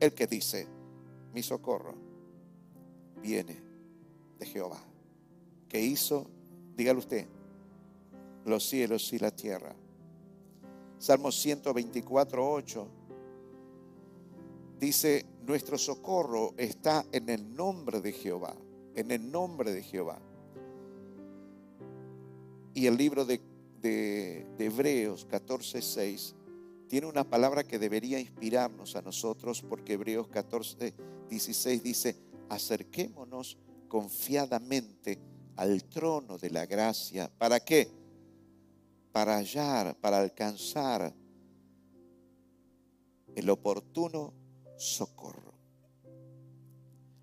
El 0.00 0.14
que 0.14 0.26
dice, 0.26 0.66
mi 1.34 1.42
socorro 1.42 1.94
viene 3.20 3.62
de 4.38 4.46
Jehová, 4.46 4.82
que 5.68 5.82
hizo 5.82 6.30
Dígalo 6.76 6.98
usted. 6.98 7.26
Los 8.44 8.68
cielos 8.68 9.12
y 9.12 9.18
la 9.18 9.30
tierra. 9.30 9.74
Salmo 10.98 11.30
124, 11.30 12.52
8. 12.52 12.88
Dice, 14.78 15.24
nuestro 15.46 15.78
socorro 15.78 16.54
está 16.56 17.06
en 17.12 17.28
el 17.30 17.54
nombre 17.54 18.00
de 18.00 18.12
Jehová. 18.12 18.54
En 18.94 19.10
el 19.10 19.30
nombre 19.30 19.72
de 19.72 19.82
Jehová. 19.82 20.18
Y 22.74 22.86
el 22.86 22.96
libro 22.96 23.24
de, 23.24 23.40
de, 23.80 24.46
de 24.58 24.64
Hebreos 24.66 25.24
14, 25.26 25.80
6 25.80 26.34
tiene 26.88 27.06
una 27.06 27.24
palabra 27.24 27.64
que 27.64 27.78
debería 27.78 28.20
inspirarnos 28.20 28.96
a 28.96 29.02
nosotros 29.02 29.62
porque 29.62 29.94
Hebreos 29.94 30.28
14, 30.28 30.94
16 31.28 31.82
dice, 31.82 32.16
acerquémonos 32.48 33.56
confiadamente 33.88 35.18
al 35.56 35.84
trono 35.84 36.36
de 36.38 36.50
la 36.50 36.66
gracia. 36.66 37.30
¿Para 37.38 37.60
qué? 37.60 37.88
Para 39.12 39.36
hallar, 39.36 39.96
para 40.00 40.18
alcanzar 40.18 41.14
el 43.34 43.50
oportuno 43.50 44.32
socorro. 44.76 45.54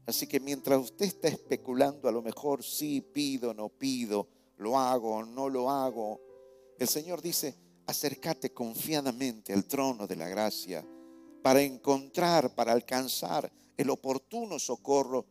Así 0.06 0.28
que 0.28 0.40
mientras 0.40 0.80
usted 0.80 1.06
está 1.06 1.28
especulando, 1.28 2.10
a 2.10 2.12
lo 2.12 2.22
mejor 2.22 2.64
sí 2.64 3.02
pido, 3.02 3.54
no 3.54 3.70
pido, 3.70 4.28
lo 4.62 4.78
hago, 4.78 5.24
no 5.26 5.50
lo 5.50 5.72
hago, 5.72 6.22
el 6.78 6.88
Señor 6.88 7.22
dice, 7.22 7.56
acércate 7.88 8.54
confiadamente 8.54 9.54
al 9.54 9.66
trono 9.66 10.06
de 10.06 10.16
la 10.16 10.30
gracia 10.30 10.86
para 11.42 11.62
encontrar, 11.62 12.54
para 12.54 12.72
alcanzar 12.72 13.52
el 13.76 13.90
oportuno 13.90 14.60
socorro 14.60 15.26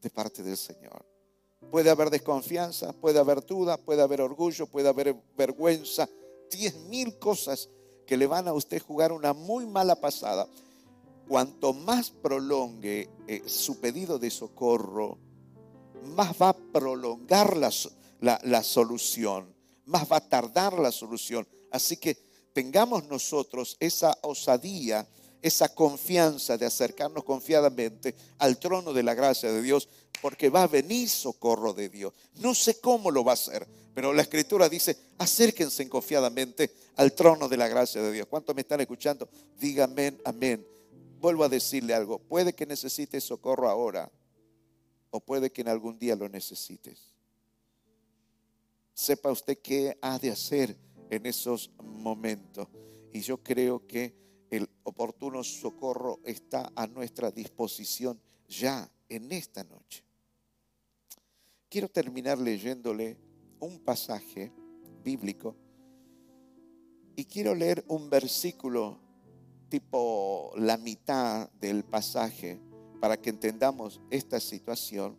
de 0.00 0.08
parte 0.08 0.44
del 0.44 0.56
Señor. 0.56 1.04
Puede 1.68 1.90
haber 1.90 2.10
desconfianza, 2.10 2.92
puede 2.92 3.18
haber 3.18 3.44
duda, 3.44 3.76
puede 3.76 4.02
haber 4.02 4.20
orgullo, 4.20 4.68
puede 4.68 4.88
haber 4.88 5.16
vergüenza. 5.36 6.08
Diez 6.48 6.76
mil 6.88 7.18
cosas 7.18 7.68
que 8.06 8.16
le 8.16 8.28
van 8.28 8.46
a 8.46 8.52
usted 8.52 8.80
jugar 8.80 9.10
una 9.10 9.32
muy 9.32 9.66
mala 9.66 9.96
pasada. 9.96 10.46
Cuanto 11.28 11.72
más 11.72 12.10
prolongue 12.10 13.10
eh, 13.26 13.42
su 13.46 13.80
pedido 13.80 14.20
de 14.20 14.30
socorro, 14.30 15.18
más 16.14 16.40
va 16.40 16.50
a 16.50 16.56
prolongar 16.56 17.56
la, 18.20 18.40
la 18.44 18.62
solución, 18.62 19.54
más 19.84 20.10
va 20.10 20.16
a 20.16 20.28
tardar 20.28 20.78
la 20.78 20.92
solución. 20.92 21.46
Así 21.70 21.96
que 21.96 22.16
tengamos 22.52 23.06
nosotros 23.06 23.76
esa 23.80 24.16
osadía, 24.22 25.06
esa 25.42 25.74
confianza 25.74 26.56
de 26.56 26.66
acercarnos 26.66 27.24
confiadamente 27.24 28.14
al 28.38 28.58
trono 28.58 28.92
de 28.92 29.02
la 29.02 29.14
gracia 29.14 29.52
de 29.52 29.62
Dios 29.62 29.88
porque 30.20 30.48
va 30.48 30.62
a 30.64 30.66
venir 30.66 31.08
socorro 31.08 31.72
de 31.72 31.88
Dios. 31.88 32.12
No 32.36 32.54
sé 32.54 32.80
cómo 32.80 33.10
lo 33.10 33.24
va 33.24 33.32
a 33.32 33.34
hacer, 33.34 33.66
pero 33.94 34.12
la 34.12 34.22
escritura 34.22 34.68
dice, 34.68 34.96
acérquense 35.18 35.88
confiadamente 35.88 36.70
al 36.96 37.12
trono 37.12 37.48
de 37.48 37.56
la 37.56 37.68
gracia 37.68 38.02
de 38.02 38.12
Dios. 38.12 38.26
¿Cuántos 38.26 38.54
me 38.54 38.62
están 38.62 38.80
escuchando? 38.80 39.28
Díganme 39.58 40.14
amén. 40.24 40.66
Vuelvo 41.20 41.44
a 41.44 41.48
decirle 41.48 41.94
algo, 41.94 42.18
puede 42.18 42.54
que 42.54 42.66
necesites 42.66 43.24
socorro 43.24 43.68
ahora 43.68 44.10
o 45.10 45.20
puede 45.20 45.50
que 45.50 45.62
en 45.62 45.68
algún 45.68 45.98
día 45.98 46.14
lo 46.16 46.28
necesites. 46.28 47.15
Sepa 48.96 49.30
usted 49.30 49.58
qué 49.58 49.98
ha 50.00 50.18
de 50.18 50.30
hacer 50.30 50.74
en 51.10 51.26
esos 51.26 51.70
momentos. 51.82 52.66
Y 53.12 53.20
yo 53.20 53.42
creo 53.42 53.86
que 53.86 54.14
el 54.48 54.66
oportuno 54.84 55.44
socorro 55.44 56.20
está 56.24 56.72
a 56.74 56.86
nuestra 56.86 57.30
disposición 57.30 58.18
ya 58.48 58.90
en 59.10 59.30
esta 59.32 59.64
noche. 59.64 60.02
Quiero 61.68 61.88
terminar 61.88 62.38
leyéndole 62.38 63.18
un 63.60 63.80
pasaje 63.80 64.50
bíblico 65.04 65.54
y 67.16 67.26
quiero 67.26 67.54
leer 67.54 67.84
un 67.88 68.08
versículo 68.08 68.98
tipo 69.68 70.54
la 70.56 70.78
mitad 70.78 71.50
del 71.60 71.84
pasaje 71.84 72.58
para 72.98 73.18
que 73.18 73.28
entendamos 73.28 74.00
esta 74.10 74.40
situación. 74.40 75.18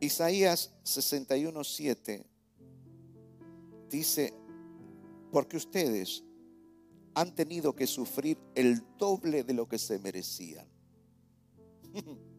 Isaías 0.00 0.72
61:7 0.84 2.24
dice, 3.88 4.32
porque 5.30 5.56
ustedes 5.56 6.24
han 7.14 7.34
tenido 7.34 7.74
que 7.74 7.86
sufrir 7.86 8.38
el 8.54 8.82
doble 8.96 9.44
de 9.44 9.54
lo 9.54 9.68
que 9.68 9.78
se 9.78 9.98
merecían. 9.98 10.66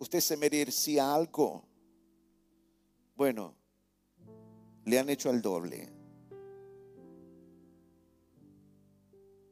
usted 0.00 0.20
se 0.20 0.36
merecía 0.36 1.14
algo. 1.14 1.64
Bueno, 3.16 3.54
le 4.84 4.98
han 4.98 5.08
hecho 5.08 5.30
el 5.30 5.40
doble. 5.40 5.88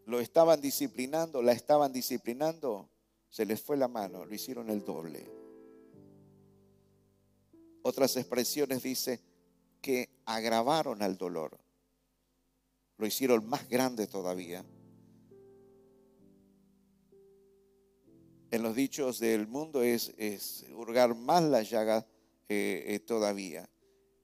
Lo 0.07 0.21
estaban 0.21 0.61
disciplinando, 0.61 1.43
la 1.43 1.53
estaban 1.53 1.93
disciplinando, 1.93 2.89
se 3.29 3.45
les 3.47 3.61
fue 3.61 3.77
la 3.77 3.89
mano, 3.89 4.25
lo 4.25 4.35
hicieron 4.35 4.71
el 4.71 4.85
doble. 4.85 5.31
Otras 7.83 8.17
expresiones 8.17 8.83
dice 8.83 9.21
que 9.81 10.11
agravaron 10.25 11.03
al 11.03 11.17
dolor, 11.17 11.59
lo 12.97 13.07
hicieron 13.07 13.47
más 13.49 13.69
grande 13.69 14.07
todavía. 14.07 14.65
en 18.51 18.63
los 18.63 18.75
dichos 18.75 19.19
del 19.19 19.47
mundo 19.47 19.83
es, 19.83 20.65
hurgar 20.75 21.15
más 21.15 21.43
la 21.43 21.63
llaga 21.63 22.07
eh, 22.49 22.85
eh, 22.87 22.99
todavía. 23.01 23.69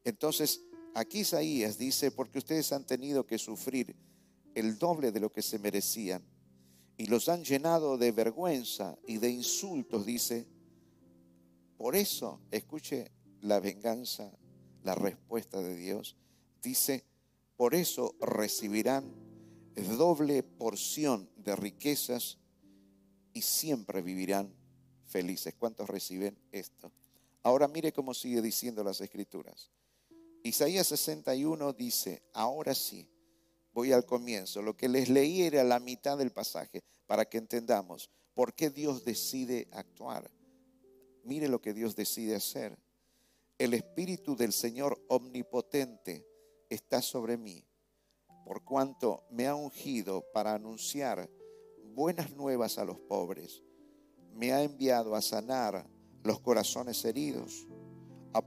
Entonces, 0.03 0.63
aquí 0.95 1.21
Isaías 1.21 1.79
dice, 1.79 2.11
porque 2.11 2.39
ustedes 2.39 2.73
han 2.73 2.87
tenido 2.87 3.27
que 3.27 3.39
sufrir 3.39 3.95
el 4.55 4.79
doble 4.79 5.13
de 5.13 5.21
lo 5.21 5.31
que 5.31 5.43
se 5.43 5.59
merecían 5.59 6.23
y 6.97 7.07
los 7.07 7.29
han 7.29 7.45
llenado 7.45 7.99
de 7.99 8.13
vergüenza 8.13 8.97
y 9.07 9.19
de 9.19 9.31
insultos, 9.31 10.07
dice, 10.07 10.47
por 11.77 11.97
eso, 11.97 12.41
escuche 12.51 13.11
la 13.41 13.61
venganza, 13.61 14.33
la 14.83 14.95
respuesta 14.95 15.61
de 15.61 15.77
Dios, 15.77 16.17
dice, 16.63 17.05
por 17.57 17.75
eso 17.75 18.15
recibirán 18.21 19.13
doble 19.75 20.43
porción 20.43 21.29
de 21.37 21.57
riquezas 21.57 22.39
y 23.33 23.43
siempre 23.43 24.03
vivirán 24.03 24.55
felices. 25.07 25.55
¿Cuántos 25.59 25.89
reciben 25.89 26.39
esto? 26.53 26.93
Ahora 27.43 27.69
mire 27.69 27.93
cómo 27.93 28.15
sigue 28.15 28.41
diciendo 28.41 28.83
las 28.85 29.01
escrituras. 29.01 29.71
Isaías 30.43 30.87
61 30.89 31.73
dice, 31.73 32.23
ahora 32.33 32.75
sí, 32.75 33.09
voy 33.75 33.93
al 33.93 34.07
comienzo. 34.07 34.63
Lo 34.63 34.77
que 34.77 34.89
les 34.89 35.11
leí 35.11 35.43
era 35.43 35.65
la 35.65 35.81
mitad 35.81 36.17
del 36.17 36.31
pasaje 36.31 36.83
para 37.07 37.27
que 37.27 37.39
entendamos 37.39 38.09
por 38.33 38.55
qué 38.55 38.71
Dios 38.71 39.05
decide 39.05 39.69
actuar. 39.73 40.31
mire 41.25 41.49
lo 41.49 41.61
que 41.61 41.75
Dios 41.75 41.97
decide 41.97 42.37
hacer. 42.37 42.79
El 43.59 43.73
Espíritu 43.73 44.37
del 44.37 44.53
Señor 44.53 45.03
omnipotente 45.09 46.27
está 46.69 47.01
sobre 47.01 47.37
mí, 47.37 47.65
por 48.45 48.63
cuanto 48.65 49.25
me 49.31 49.47
ha 49.47 49.55
ungido 49.55 50.23
para 50.33 50.55
anunciar 50.55 51.31
buenas 51.95 52.33
nuevas 52.33 52.79
a 52.79 52.85
los 52.85 52.99
pobres. 52.99 53.63
Me 54.35 54.53
ha 54.53 54.63
enviado 54.63 55.15
a 55.15 55.23
sanar 55.23 55.89
los 56.25 56.41
corazones 56.41 57.05
heridos, 57.05 57.67
a, 58.35 58.43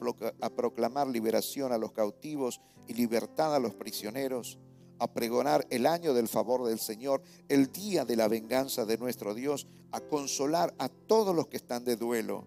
proclamar 0.49 1.07
liberación 1.07 1.71
a 1.71 1.77
los 1.77 1.93
cautivos 1.93 2.59
y 2.87 2.93
libertad 2.93 3.55
a 3.55 3.59
los 3.59 3.73
prisioneros, 3.73 4.59
a 4.99 5.11
pregonar 5.11 5.65
el 5.69 5.85
año 5.85 6.13
del 6.13 6.27
favor 6.27 6.65
del 6.67 6.79
Señor, 6.79 7.21
el 7.47 7.71
día 7.71 8.05
de 8.05 8.15
la 8.15 8.27
venganza 8.27 8.85
de 8.85 8.97
nuestro 8.97 9.33
Dios, 9.33 9.67
a 9.91 10.01
consolar 10.01 10.73
a 10.77 10.89
todos 10.89 11.35
los 11.35 11.47
que 11.47 11.57
están 11.57 11.83
de 11.83 11.95
duelo 11.95 12.45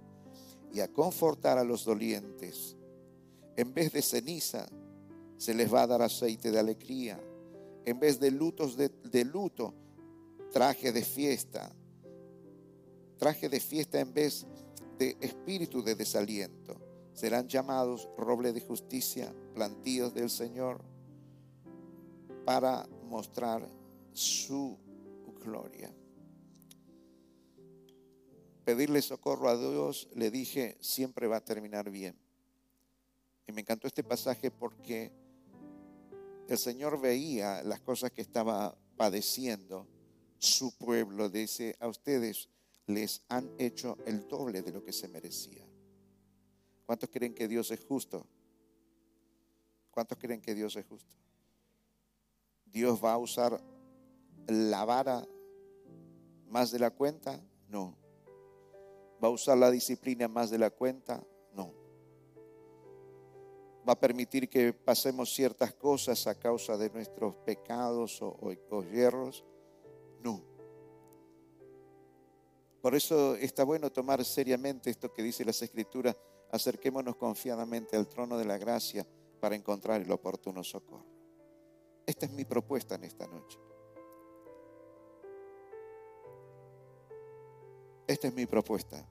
y 0.72 0.80
a 0.80 0.88
confortar 0.88 1.58
a 1.58 1.64
los 1.64 1.84
dolientes. 1.84 2.76
En 3.56 3.74
vez 3.74 3.92
de 3.92 4.02
ceniza, 4.02 4.66
se 5.36 5.54
les 5.54 5.72
va 5.72 5.82
a 5.82 5.86
dar 5.86 6.02
aceite 6.02 6.50
de 6.50 6.58
alegría. 6.58 7.20
En 7.84 7.98
vez 7.98 8.20
de 8.20 8.30
lutos 8.30 8.76
de, 8.76 8.88
de 8.88 9.24
luto, 9.24 9.74
traje 10.52 10.92
de 10.92 11.02
fiesta. 11.02 11.72
Traje 13.18 13.48
de 13.48 13.60
fiesta 13.60 14.00
en 14.00 14.12
vez 14.12 14.46
de 14.98 15.16
espíritu 15.20 15.82
de 15.82 15.94
desaliento. 15.94 16.76
Serán 17.12 17.48
llamados 17.48 18.08
roble 18.16 18.52
de 18.52 18.60
justicia, 18.60 19.34
plantíos 19.54 20.14
del 20.14 20.30
Señor 20.30 20.89
para 22.50 22.84
mostrar 23.04 23.70
su 24.12 24.76
gloria. 25.40 25.94
Pedirle 28.64 29.00
socorro 29.02 29.48
a 29.48 29.56
Dios, 29.56 30.08
le 30.16 30.32
dije, 30.32 30.76
siempre 30.80 31.28
va 31.28 31.36
a 31.36 31.44
terminar 31.44 31.92
bien. 31.92 32.18
Y 33.46 33.52
me 33.52 33.60
encantó 33.60 33.86
este 33.86 34.02
pasaje 34.02 34.50
porque 34.50 35.12
el 36.48 36.58
Señor 36.58 37.00
veía 37.00 37.62
las 37.62 37.82
cosas 37.82 38.10
que 38.10 38.22
estaba 38.22 38.76
padeciendo 38.96 39.86
su 40.38 40.76
pueblo. 40.76 41.28
Dice, 41.28 41.76
a 41.78 41.86
ustedes 41.86 42.48
les 42.88 43.22
han 43.28 43.48
hecho 43.58 43.96
el 44.06 44.26
doble 44.26 44.62
de 44.62 44.72
lo 44.72 44.82
que 44.82 44.92
se 44.92 45.06
merecía. 45.06 45.64
¿Cuántos 46.84 47.10
creen 47.10 47.32
que 47.32 47.46
Dios 47.46 47.70
es 47.70 47.84
justo? 47.84 48.26
¿Cuántos 49.92 50.18
creen 50.18 50.40
que 50.40 50.52
Dios 50.52 50.74
es 50.74 50.84
justo? 50.84 51.29
Dios 52.72 53.02
va 53.02 53.14
a 53.14 53.18
usar 53.18 53.60
la 54.46 54.84
vara 54.84 55.26
más 56.48 56.70
de 56.70 56.78
la 56.78 56.90
cuenta? 56.90 57.40
No. 57.68 57.96
¿Va 59.22 59.28
a 59.28 59.30
usar 59.30 59.58
la 59.58 59.70
disciplina 59.70 60.28
más 60.28 60.50
de 60.50 60.58
la 60.58 60.70
cuenta? 60.70 61.22
No. 61.52 61.72
¿Va 63.88 63.92
a 63.94 64.00
permitir 64.00 64.48
que 64.48 64.72
pasemos 64.72 65.32
ciertas 65.32 65.74
cosas 65.74 66.26
a 66.26 66.38
causa 66.38 66.76
de 66.76 66.90
nuestros 66.90 67.34
pecados 67.36 68.20
o, 68.22 68.38
o, 68.70 68.82
hierros? 68.84 69.44
No. 70.20 70.42
Por 72.80 72.94
eso 72.94 73.36
está 73.36 73.64
bueno 73.64 73.90
tomar 73.90 74.24
seriamente 74.24 74.90
esto 74.90 75.12
que 75.12 75.22
dice 75.22 75.44
las 75.44 75.60
Escrituras. 75.62 76.16
Acerquémonos 76.50 77.16
confiadamente 77.16 77.96
al 77.96 78.08
trono 78.08 78.36
de 78.36 78.44
la 78.44 78.58
gracia 78.58 79.06
para 79.38 79.54
encontrar 79.54 80.00
el 80.00 80.10
oportuno 80.10 80.64
socorro. 80.64 81.09
Esta 82.06 82.26
es 82.26 82.32
mi 82.32 82.44
propuesta 82.44 82.94
en 82.94 83.04
esta 83.04 83.26
noche. 83.26 83.58
Esta 88.06 88.26
es 88.26 88.34
mi 88.34 88.46
propuesta. 88.46 89.06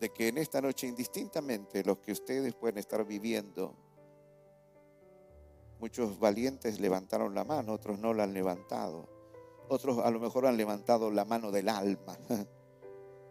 De 0.00 0.10
que 0.10 0.28
en 0.28 0.38
esta 0.38 0.60
noche, 0.60 0.88
indistintamente, 0.88 1.84
los 1.84 1.98
que 1.98 2.12
ustedes 2.12 2.52
pueden 2.54 2.78
estar 2.78 3.04
viviendo, 3.04 3.74
muchos 5.78 6.18
valientes 6.18 6.80
levantaron 6.80 7.34
la 7.34 7.44
mano, 7.44 7.72
otros 7.72 7.98
no 7.98 8.12
la 8.12 8.24
han 8.24 8.34
levantado. 8.34 9.08
Otros 9.68 9.98
a 9.98 10.10
lo 10.10 10.18
mejor 10.18 10.46
han 10.46 10.56
levantado 10.56 11.10
la 11.10 11.24
mano 11.24 11.50
del 11.50 11.68
alma. 11.68 12.18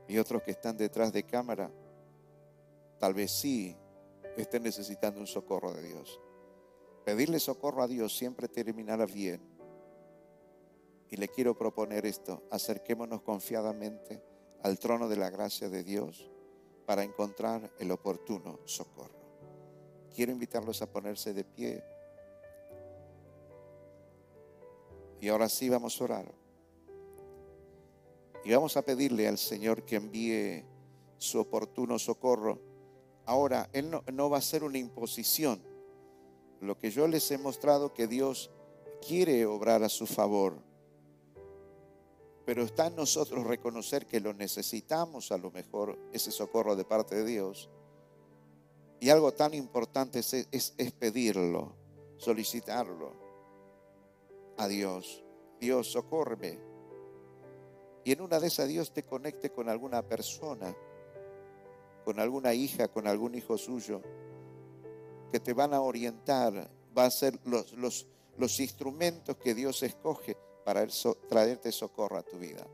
Y 0.08 0.20
otros 0.20 0.44
que 0.44 0.52
están 0.52 0.78
detrás 0.78 1.12
de 1.12 1.24
cámara, 1.24 1.72
tal 3.00 3.16
vez 3.16 3.32
sí 3.32 3.76
estén 4.38 4.62
necesitando 4.62 5.20
un 5.20 5.26
socorro 5.26 5.74
de 5.74 5.82
Dios. 5.82 6.22
Pedirle 7.06 7.40
socorro 7.40 7.84
a 7.84 7.88
Dios 7.88 8.18
siempre 8.18 8.48
terminará 8.48 9.06
bien. 9.06 9.40
Y 11.12 11.18
le 11.18 11.28
quiero 11.28 11.56
proponer 11.56 12.04
esto, 12.08 12.42
acerquémonos 12.50 13.22
confiadamente 13.22 14.24
al 14.64 14.80
trono 14.80 15.08
de 15.08 15.16
la 15.16 15.30
gracia 15.30 15.70
de 15.70 15.84
Dios 15.84 16.32
para 16.88 17.04
encontrar 17.04 17.72
el 17.78 17.92
oportuno 17.92 18.60
socorro. 18.66 19.14
Quiero 20.16 20.32
invitarlos 20.32 20.82
a 20.82 20.92
ponerse 20.92 21.32
de 21.32 21.44
pie. 21.44 21.84
Y 25.22 25.28
ahora 25.28 25.48
sí 25.48 25.70
vamos 25.70 26.02
a 26.02 26.04
orar. 26.04 26.34
Y 28.44 28.52
vamos 28.52 28.78
a 28.78 28.82
pedirle 28.82 29.28
al 29.28 29.38
Señor 29.38 29.84
que 29.84 29.98
envíe 29.98 30.66
su 31.20 31.40
oportuno 31.40 32.00
socorro. 32.00 32.60
Ahora, 33.28 33.70
Él 33.74 33.92
no, 33.92 34.04
no 34.12 34.30
va 34.32 34.40
a 34.40 34.42
ser 34.42 34.64
una 34.64 34.80
imposición 34.80 35.75
lo 36.66 36.78
que 36.78 36.92
yo 36.92 37.08
les 37.08 37.30
he 37.32 37.38
mostrado 37.38 37.94
que 37.94 38.08
Dios 38.08 38.52
quiere 39.06 39.46
obrar 39.46 39.84
a 39.84 39.90
su 39.90 40.06
favor. 40.06 40.58
Pero 42.46 42.64
está 42.64 42.88
en 42.88 42.96
nosotros 42.96 43.46
reconocer 43.46 44.06
que 44.06 44.20
lo 44.20 44.34
necesitamos, 44.34 45.32
a 45.32 45.38
lo 45.38 45.52
mejor, 45.52 45.98
ese 46.12 46.32
socorro 46.32 46.76
de 46.76 46.86
parte 46.86 47.16
de 47.16 47.26
Dios. 47.26 47.70
Y 49.00 49.10
algo 49.10 49.34
tan 49.34 49.54
importante 49.54 50.20
es, 50.20 50.94
pedirlo, 51.00 51.76
solicitarlo 52.18 53.14
a 54.58 54.68
Dios. 54.68 55.24
Dios, 55.60 55.92
socórreme. 55.92 56.60
Y 58.04 58.12
en 58.12 58.22
una 58.22 58.40
de 58.40 58.48
esas 58.48 58.68
Dios 58.68 58.94
te 58.94 59.04
conecte 59.04 59.50
con 59.52 59.68
alguna 59.68 60.04
persona, 60.04 60.76
con 62.04 62.20
alguna 62.20 62.54
hija, 62.54 62.88
con 62.88 63.08
algún 63.08 63.34
hijo 63.34 63.58
suyo 63.58 64.02
que 65.36 65.42
te 65.42 65.52
van 65.52 65.74
a 65.74 65.82
orientar, 65.82 66.72
va 66.98 67.04
a 67.04 67.12
ser 67.12 67.38
los, 67.44 67.74
los, 67.74 68.08
los 68.38 68.58
instrumentos 68.62 69.36
que 69.36 69.54
Dios 69.54 69.84
escoge 69.84 70.38
para 70.64 70.88
traerte 71.28 71.74
socorro 71.74 72.16
a 72.16 72.24
tu 72.24 72.40
vida. 72.40 72.66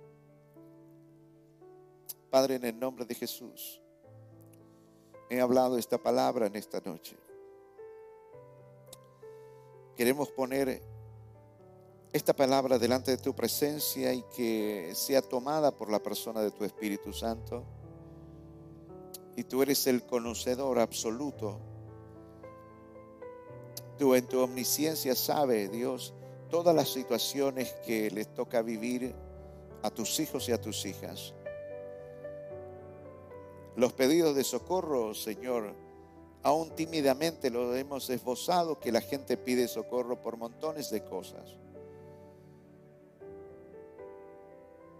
Padre, 2.29 2.57
en 2.57 2.65
el 2.65 2.79
nombre 2.79 3.05
de 3.05 3.15
Jesús, 3.15 3.81
he 5.27 5.41
hablado 5.41 5.75
esta 5.75 5.97
palabra 5.97 6.45
en 6.45 6.55
esta 6.55 6.79
noche. 6.81 7.17
Queremos 9.95 10.29
poner 10.29 10.83
esta 12.13 12.35
palabra 12.35 12.77
delante 12.77 13.09
de 13.09 13.17
tu 13.17 13.33
presencia 13.33 14.13
y 14.13 14.21
que 14.35 14.91
sea 14.93 15.23
tomada 15.23 15.75
por 15.75 15.89
la 15.89 15.97
persona 15.97 16.41
de 16.41 16.51
tu 16.51 16.63
Espíritu 16.63 17.11
Santo. 17.11 17.63
Y 19.35 19.45
tú 19.45 19.63
eres 19.63 19.87
el 19.87 20.05
conocedor 20.05 20.77
absoluto 20.77 21.70
Tú 23.97 24.15
en 24.15 24.27
tu 24.27 24.39
omnisciencia 24.39 25.15
sabe, 25.15 25.67
Dios, 25.67 26.13
todas 26.49 26.75
las 26.75 26.89
situaciones 26.89 27.73
que 27.85 28.11
les 28.11 28.33
toca 28.33 28.61
vivir 28.61 29.13
a 29.83 29.89
tus 29.89 30.19
hijos 30.19 30.47
y 30.49 30.51
a 30.51 30.61
tus 30.61 30.85
hijas. 30.85 31.33
Los 33.75 33.93
pedidos 33.93 34.35
de 34.35 34.43
socorro, 34.43 35.13
Señor, 35.13 35.73
aún 36.43 36.75
tímidamente 36.75 37.49
lo 37.49 37.75
hemos 37.75 38.09
esbozado, 38.09 38.79
que 38.79 38.91
la 38.91 39.01
gente 39.01 39.37
pide 39.37 39.67
socorro 39.67 40.21
por 40.21 40.37
montones 40.37 40.89
de 40.89 41.03
cosas. 41.03 41.57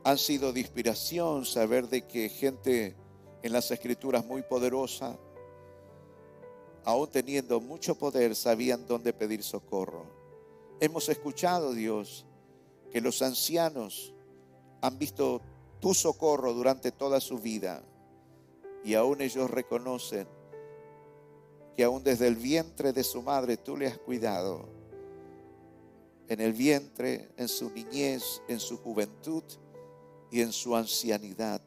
Han 0.03 0.17
sido 0.17 0.53
de 0.53 0.61
inspiración 0.61 1.45
saber 1.45 1.87
de 1.89 2.03
que 2.07 2.29
gente 2.29 2.95
en 3.43 3.53
las 3.53 3.69
escrituras 3.71 4.25
muy 4.25 4.41
poderosa 4.41 5.17
aún 6.85 7.09
teniendo 7.09 7.59
mucho 7.59 7.95
poder, 7.95 8.35
sabían 8.35 8.85
dónde 8.87 9.13
pedir 9.13 9.43
socorro. 9.43 10.05
Hemos 10.79 11.09
escuchado, 11.09 11.73
Dios, 11.73 12.25
que 12.91 13.01
los 13.01 13.21
ancianos 13.21 14.13
han 14.81 14.97
visto 14.97 15.41
tu 15.79 15.93
socorro 15.93 16.53
durante 16.53 16.91
toda 16.91 17.19
su 17.19 17.39
vida 17.39 17.83
y 18.83 18.95
aún 18.95 19.21
ellos 19.21 19.49
reconocen 19.49 20.27
que 21.75 21.83
aún 21.83 22.03
desde 22.03 22.27
el 22.27 22.35
vientre 22.35 22.93
de 22.93 23.03
su 23.03 23.21
madre 23.21 23.57
tú 23.57 23.77
le 23.77 23.87
has 23.87 23.97
cuidado. 23.97 24.67
En 26.27 26.41
el 26.41 26.53
vientre, 26.53 27.29
en 27.37 27.47
su 27.47 27.69
niñez, 27.69 28.41
en 28.47 28.59
su 28.59 28.77
juventud 28.77 29.43
y 30.31 30.41
en 30.41 30.51
su 30.51 30.75
ancianidad. 30.75 31.61